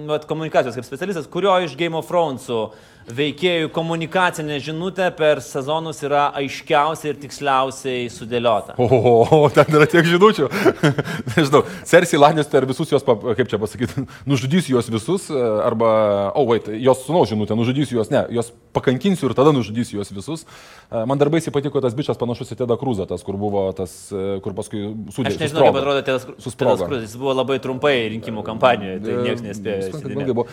vat, 0.09 0.23
komunikacijos 0.25 0.73
kaip 0.73 0.87
specialistas, 0.87 1.27
kurio 1.29 1.53
iš 1.61 1.75
Game 1.77 1.93
of 1.99 2.07
Thrones'ų 2.09 2.61
veikėjų 3.07 3.69
komunikacinė 3.71 4.57
žinutė 4.63 5.07
per 5.15 5.39
sezonus 5.43 6.01
yra 6.03 6.27
aiškiausiai 6.37 7.13
ir 7.13 7.19
tiksliausiai 7.21 8.07
sudėliota. 8.11 8.75
O, 8.83 8.87
o, 8.87 9.13
o 9.37 9.49
ten 9.53 9.71
yra 9.77 9.87
tiek 9.89 10.07
žinučių. 10.07 10.49
Nežinau, 11.37 11.63
Cersei 11.87 12.19
Lannister 12.19 12.67
visus 12.67 12.91
jos, 12.91 13.05
kaip 13.07 13.47
čia 13.47 13.59
pasakyti, 13.61 14.03
nužudys 14.29 14.67
juos 14.71 14.91
visus, 14.91 15.29
arba, 15.31 15.91
o, 16.33 16.43
oh, 16.43 16.49
wait, 16.51 16.67
jos 16.83 17.05
sunaus 17.07 17.31
žinutė, 17.31 17.55
nužudys 17.59 17.93
juos, 17.95 18.11
ne, 18.11 18.25
jos 18.35 18.51
pakankinsiu 18.75 19.29
ir 19.29 19.37
tada 19.37 19.53
nužudysiu 19.55 20.01
juos 20.01 20.11
visus. 20.13 20.43
Man 20.91 21.19
darbai 21.19 21.39
įsipatiko 21.41 21.79
tas 21.83 21.95
bičias 21.97 22.19
panašus 22.19 22.51
į 22.53 22.59
Teda 22.59 22.75
Kruzą, 22.79 23.07
tas, 23.09 23.23
kur 23.25 23.39
buvo 23.39 23.63
tas, 23.77 23.95
kur 24.43 24.55
paskui 24.57 24.83
sudėtas. 25.13 25.37
Aš 25.37 25.41
nežinau, 25.45 25.63
kaip 25.69 25.79
atrodo 25.79 26.03
Tedas 26.03 26.27
Kruzas, 26.27 27.07
jis 27.07 27.15
buvo 27.19 27.37
labai 27.37 27.57
trumpai 27.63 27.95
rinkimų 28.17 28.43
kampanijoje, 28.47 28.99
tai 29.05 29.17
niekas 29.23 29.43
nespėjo. 29.45 30.45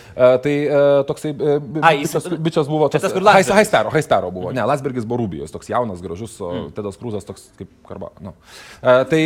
Tai 0.44 0.54
toksai... 1.10 1.34
Ai, 1.82 1.94
jis 2.02 2.16
bičias 2.44 2.68
buvo 2.70 2.88
toks. 2.92 3.02
Tas, 3.02 3.14
kur 3.14 3.24
Landsbergis. 3.24 3.56
Haistero, 3.56 3.92
Haistero 3.94 4.30
buvo. 4.34 4.52
Ne, 4.54 4.62
Landsbergis 4.68 5.06
buvo 5.08 5.22
Rubijos, 5.22 5.52
toks 5.54 5.70
jaunas, 5.72 6.02
gražus, 6.04 6.36
o 6.42 6.50
mm. 6.52 6.66
Tedas 6.76 6.98
Krūzas 7.00 7.26
toks 7.26 7.46
kaip 7.58 7.70
karba. 7.88 8.10
Nu. 8.24 8.34
Uh, 8.82 9.02
tai, 9.10 9.22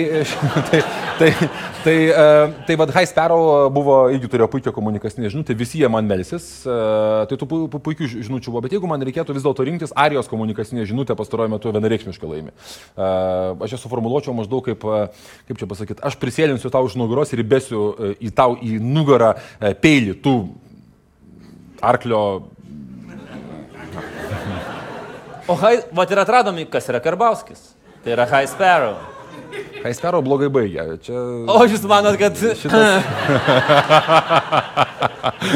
tai, 0.70 0.80
tai, 1.18 1.30
tai, 1.84 1.96
uh, 2.12 2.54
tai 2.68 2.78
vad 2.80 2.92
Haistero 2.96 3.38
buvo, 3.74 3.98
irgi 4.14 4.30
turėjo 4.30 4.50
puikią 4.52 4.74
komunikacinę 4.76 5.32
žinutę, 5.32 5.56
visi 5.58 5.82
jie 5.82 5.90
man 5.92 6.08
melsis. 6.08 6.46
Uh, 6.66 7.24
tai 7.30 7.40
tų 7.40 7.48
pu, 7.50 7.60
pu, 7.72 7.82
puikių 7.90 8.10
žinučių 8.14 8.54
buvo, 8.54 8.64
bet 8.66 8.76
jeigu 8.76 8.90
man 8.90 9.02
reikėtų 9.08 9.36
vis 9.36 9.46
dėlto 9.46 9.66
rinktis, 9.66 9.94
Arijos 9.98 10.30
komunikacinė 10.30 10.86
žinutė 10.88 11.18
pastaruoju 11.18 11.54
metu 11.56 11.74
vienareikšmiškai 11.74 12.30
laimi. 12.30 12.54
Uh, 12.94 13.58
aš 13.66 13.76
ją 13.76 13.82
suformuoluočiau 13.84 14.36
maždaug 14.36 14.64
kaip, 14.68 14.86
kaip 15.48 15.60
čia 15.60 15.68
pasakyti, 15.70 16.04
aš 16.06 16.18
prisėlinsiu 16.22 16.70
tau 16.72 16.86
už 16.86 16.98
nugaros 17.00 17.34
ir 17.34 17.42
įbėsiu 17.44 17.84
į 18.22 18.32
tau 18.36 18.56
į 18.62 18.78
nugarą 18.82 19.34
peilį, 19.82 20.18
tu 20.22 20.38
arklio 21.84 22.22
O, 25.48 25.54
hai, 25.56 25.78
va 25.96 26.04
ir 26.04 26.20
atradom, 26.20 26.58
kas 26.68 26.90
yra 26.92 27.00
Karbauskis. 27.00 27.70
Tai 28.04 28.12
yra 28.12 28.26
High 28.28 28.50
Sparrow. 28.50 28.98
High 29.80 29.96
Sparrow 29.96 30.20
blogai 30.24 30.50
baigia. 30.52 30.84
Čia... 31.00 31.16
O 31.48 31.64
jūs 31.64 31.86
manot, 31.88 32.18
kad... 32.20 32.36
Šitas... 32.36 33.00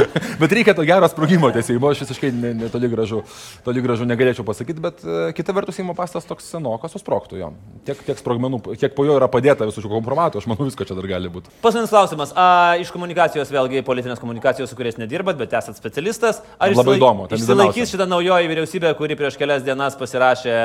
bet 0.42 0.54
reikia 0.54 0.74
to 0.78 0.86
gero 0.88 1.08
sprogimo 1.10 1.50
tiesiog, 1.54 1.88
aš 1.92 2.04
visiškai 2.04 2.32
netoli 2.62 2.90
gražu, 2.92 3.22
toli 3.66 3.84
gražu 3.84 4.06
negalėčiau 4.08 4.46
pasakyti, 4.46 4.82
bet 4.82 5.04
uh, 5.06 5.30
kita 5.36 5.54
vertus 5.56 5.78
Seimo 5.78 5.96
pastas 5.98 6.26
toks 6.28 6.50
senokas, 6.52 6.92
susproktų 6.96 7.40
jo. 7.40 7.52
Tiek, 7.86 7.98
tiek 8.06 8.18
sprogmenų, 8.20 8.60
kiek 8.78 8.94
po 8.96 9.06
jo 9.08 9.16
yra 9.18 9.28
padėta 9.32 9.66
visų 9.68 9.84
šių 9.84 9.92
kompromatų, 9.94 10.42
aš 10.42 10.48
manau, 10.50 10.68
visko 10.68 10.86
čia 10.88 10.96
dar 10.98 11.08
gali 11.10 11.30
būti. 11.32 11.50
Paskutinis 11.64 11.92
klausimas. 11.92 12.34
A, 12.38 12.76
iš 12.82 12.92
komunikacijos, 12.94 13.50
vėlgi 13.52 13.82
politinės 13.86 14.22
komunikacijos, 14.22 14.70
su 14.70 14.78
kuriais 14.78 14.98
nedirbat, 15.00 15.38
bet 15.40 15.56
esat 15.58 15.78
specialistas. 15.78 16.42
Ar 16.62 16.74
labai 16.76 16.98
įdomu. 17.00 17.28
Išsilaikys 17.32 17.94
šitą 17.94 18.06
naujoji 18.10 18.50
vyriausybė, 18.52 18.92
kuri 18.98 19.18
prieš 19.18 19.38
kelias 19.40 19.64
dienas 19.66 19.96
pasirašė 19.98 20.56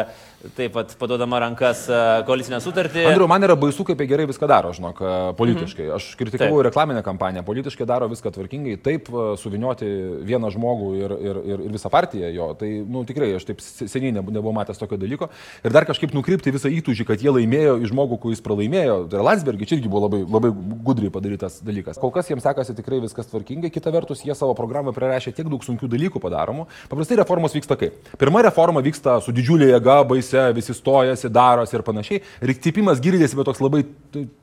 taip 0.56 0.74
pat 0.76 0.92
paduodama 1.00 1.40
rankas 1.42 1.86
koalicinę 2.28 2.60
sutartį. 2.62 3.04
Andriu, 3.10 3.28
man 3.30 3.44
yra 3.44 3.56
baisu, 3.58 3.82
kaip 3.88 4.02
jie 4.02 4.08
gerai 4.10 4.28
viską 4.30 4.48
daro, 4.50 4.70
žinok, 4.76 5.00
politiškai. 5.40 5.88
Aš 5.96 6.10
kritikavau 6.20 6.62
reklaminę 6.68 7.02
kampaniją, 7.06 7.42
politiškai 7.48 7.88
daro 7.90 8.10
viską 8.12 8.32
tvarkingai, 8.36 8.76
taip 8.86 9.10
suvinioti 9.42 9.88
vieną 10.28 10.52
žmogų 10.54 10.90
ir, 11.00 11.16
ir, 11.18 11.40
ir, 11.42 11.64
ir 11.66 11.74
visą 11.74 11.90
partiją 11.94 12.30
jo. 12.36 12.50
Tai, 12.60 12.70
nu, 12.86 13.02
tikrai, 13.10 13.32
aš 13.40 13.48
taip 13.50 13.64
seniai 13.66 14.14
nebuvau 14.20 14.54
matęs 14.56 14.78
tokio 14.82 15.00
dalyko. 15.02 15.32
Ir 15.66 15.74
dar 15.74 15.88
kažkaip 15.90 16.14
nukrypti 16.16 16.54
visą 16.54 16.72
įtūžį, 16.72 17.08
kad 17.10 17.24
jie 17.24 17.34
laimėjo 17.34 17.80
į 17.82 17.90
žmogų, 17.92 18.20
kuris 18.28 18.44
pralaimėjo. 18.46 19.00
Tai 19.12 19.26
Landsbergis 19.26 19.74
irgi 19.74 19.90
buvo 19.90 20.06
labai, 20.06 20.22
labai 20.38 20.54
gudriai 20.86 21.14
padarytas 21.14 21.60
dalykas. 21.66 21.98
Kol 22.02 22.14
kas 22.14 22.30
jiems 22.30 22.46
sekasi 22.46 22.78
tikrai 22.78 23.02
viskas 23.04 23.30
tvarkingai, 23.32 23.74
kita 23.74 23.94
vertus, 23.96 24.22
jie 24.26 24.38
savo 24.38 24.54
programą 24.58 24.94
prirašė 24.96 25.34
tiek 25.34 25.50
daug 25.50 25.66
sunkių 25.66 25.90
dalykų 25.92 26.22
padaromų. 26.22 26.68
Paprastai 26.92 27.18
reformos 27.24 27.58
vyksta 27.58 27.78
kaip? 27.80 27.98
Pirma 28.22 28.46
reforma 28.46 28.84
vyksta 28.86 29.18
su 29.26 29.34
didžiulė 29.36 29.72
jėga, 29.74 30.00
baise, 30.28 30.54
visi 30.54 30.74
stojasi, 30.74 31.30
darosi 31.30 31.76
ir 31.76 31.84
panašiai. 31.84 32.22
Ir 32.42 32.54
cipimas 32.62 33.00
girdėsi, 33.02 33.36
bet 33.38 33.48
toks 33.48 33.62
labai 33.62 33.84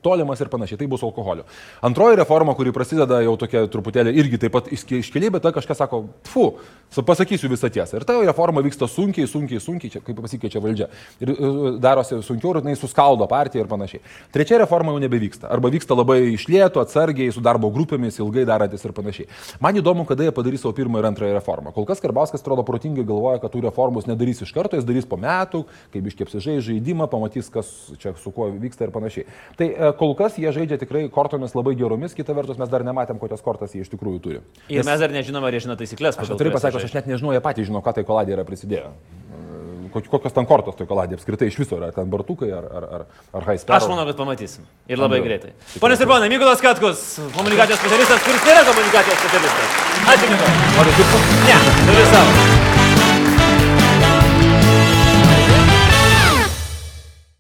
tolimas 0.03 0.41
ir 0.41 0.49
panašiai. 0.49 0.79
Tai 0.79 0.87
bus 0.87 1.03
alkoholio. 1.03 1.45
Antroji 1.83 2.17
reforma, 2.17 2.55
kuri 2.55 2.73
prasideda 2.73 3.21
jau 3.25 3.37
tokia 3.37 3.67
truputėlį 3.69 4.15
irgi 4.15 4.41
taip 4.41 4.55
pat 4.55 4.71
iškeliai, 4.73 5.33
bet 5.35 5.45
tada 5.45 5.55
kažkas 5.57 5.79
sako, 5.83 6.05
fu, 6.25 6.47
pasakysiu 6.95 7.51
visą 7.53 7.71
tiesą. 7.73 7.99
Ir 7.99 8.05
ta 8.05 8.17
reforma 8.21 8.63
vyksta 8.65 8.89
sunkiai, 8.89 9.27
sunkiai, 9.29 9.61
sunkiai, 9.61 9.93
čia, 9.95 10.03
kaip 10.05 10.21
pasikeičia 10.25 10.63
valdžia. 10.63 10.89
Ir 11.25 11.35
darosi 11.83 12.21
sunkiau 12.25 12.55
ir 12.55 12.63
jinai 12.63 12.77
suskaldo 12.79 13.29
partiją 13.31 13.65
ir 13.65 13.71
panašiai. 13.71 14.03
Trečia 14.35 14.61
reforma 14.63 14.95
jau 14.95 15.03
nebevyksta. 15.03 15.51
Arba 15.53 15.73
vyksta 15.75 15.97
labai 15.97 16.21
išlėtų, 16.35 16.83
atsargiai, 16.85 17.33
su 17.35 17.43
darbo 17.45 17.71
grupėmis, 17.75 18.21
ilgai 18.23 18.47
darantis 18.49 18.85
ir 18.85 18.95
panašiai. 18.97 19.29
Man 19.65 19.81
įdomu, 19.81 20.07
kada 20.09 20.29
jie 20.29 20.35
padarys 20.35 20.63
savo 20.65 20.75
pirmą 20.77 21.03
ir 21.03 21.11
antrąją 21.11 21.35
reformą. 21.39 21.75
Kol 21.75 21.89
kas 21.89 22.03
Karbauskas, 22.05 22.45
atrodo, 22.45 22.65
protingai 22.67 23.05
galvoja, 23.07 23.41
kad 23.43 23.53
tų 23.55 23.65
reformų 23.67 24.05
nedarys 24.11 24.43
iš 24.45 24.53
karto, 24.55 24.79
jis 24.79 24.87
darys 24.87 25.09
po 25.09 25.19
metų, 25.21 25.65
kai 25.95 26.03
biškėpsižai 26.05 26.59
žaidimą, 26.65 27.09
pamatys, 27.13 27.51
kas 27.53 27.71
čia 28.03 28.15
su 28.21 28.33
kuo 28.35 28.51
vyksta 28.53 28.89
ir 28.89 28.95
panašiai. 28.95 29.27
Tai 29.59 29.69
e, 29.71 29.91
kol 30.01 30.15
kas 30.19 30.39
jie 30.41 30.53
žaidžia 30.55 30.81
tikrai 30.83 31.07
kortomis 31.13 31.57
labai 31.57 31.77
geromis, 31.79 32.17
kita 32.17 32.37
vertus 32.37 32.61
mes 32.61 32.71
dar 32.73 32.87
nematėm, 32.87 33.21
kokias 33.23 33.45
kortas 33.45 33.75
jie 33.77 33.85
iš 33.85 33.93
tikrųjų 33.95 34.23
turi. 34.25 34.41
Ir 34.69 34.83
Nes... 34.83 34.89
mes 34.89 35.05
dar 35.05 35.15
nežinome, 35.15 35.51
ar 35.51 35.57
jie 35.57 35.67
žino 35.67 35.79
taisyklės. 35.81 36.19
Aš 36.21 36.35
turiu 36.39 36.55
pasakyti, 36.55 36.89
aš 36.91 36.97
net 37.01 37.11
nežinau, 37.11 37.35
jie 37.37 37.45
patys 37.45 37.71
žino, 37.71 37.85
ką 37.85 37.99
tai 37.99 38.07
koladė 38.09 38.39
yra 38.39 38.47
prisidėję 38.49 38.91
kokios 40.01 40.33
ten 40.35 40.47
kortos 40.49 40.77
toj 40.79 40.89
koladė 40.91 41.19
apskritai 41.19 41.49
iš 41.51 41.59
viso 41.63 41.79
yra, 41.79 41.91
ten 41.95 42.11
bartukai 42.11 42.51
ar, 42.55 42.67
ar, 42.67 42.87
ar, 42.99 43.07
ar 43.39 43.49
haispai. 43.51 43.79
Aš 43.79 43.89
manau, 43.91 44.07
kad 44.11 44.19
pamatysim. 44.19 44.67
Ir 44.91 44.99
labai 44.99 45.21
Andriu. 45.21 45.31
greitai. 45.31 45.81
Pone 45.81 45.99
ir 45.99 46.11
ponai, 46.11 46.31
Mykolas 46.33 46.63
Katkus, 46.65 47.05
komunikacijos 47.37 47.83
specialistas, 47.83 48.23
kuris 48.27 48.47
nėra 48.49 48.65
komunikacijos 48.71 49.21
specialistas. 49.23 49.83
Ačiū, 50.15 50.31
Mykolas. 50.33 50.79
Ar 50.83 50.95
jūs? 50.95 51.19
Ne, 51.49 51.61
turiu 51.85 52.09
savo. 52.15 52.74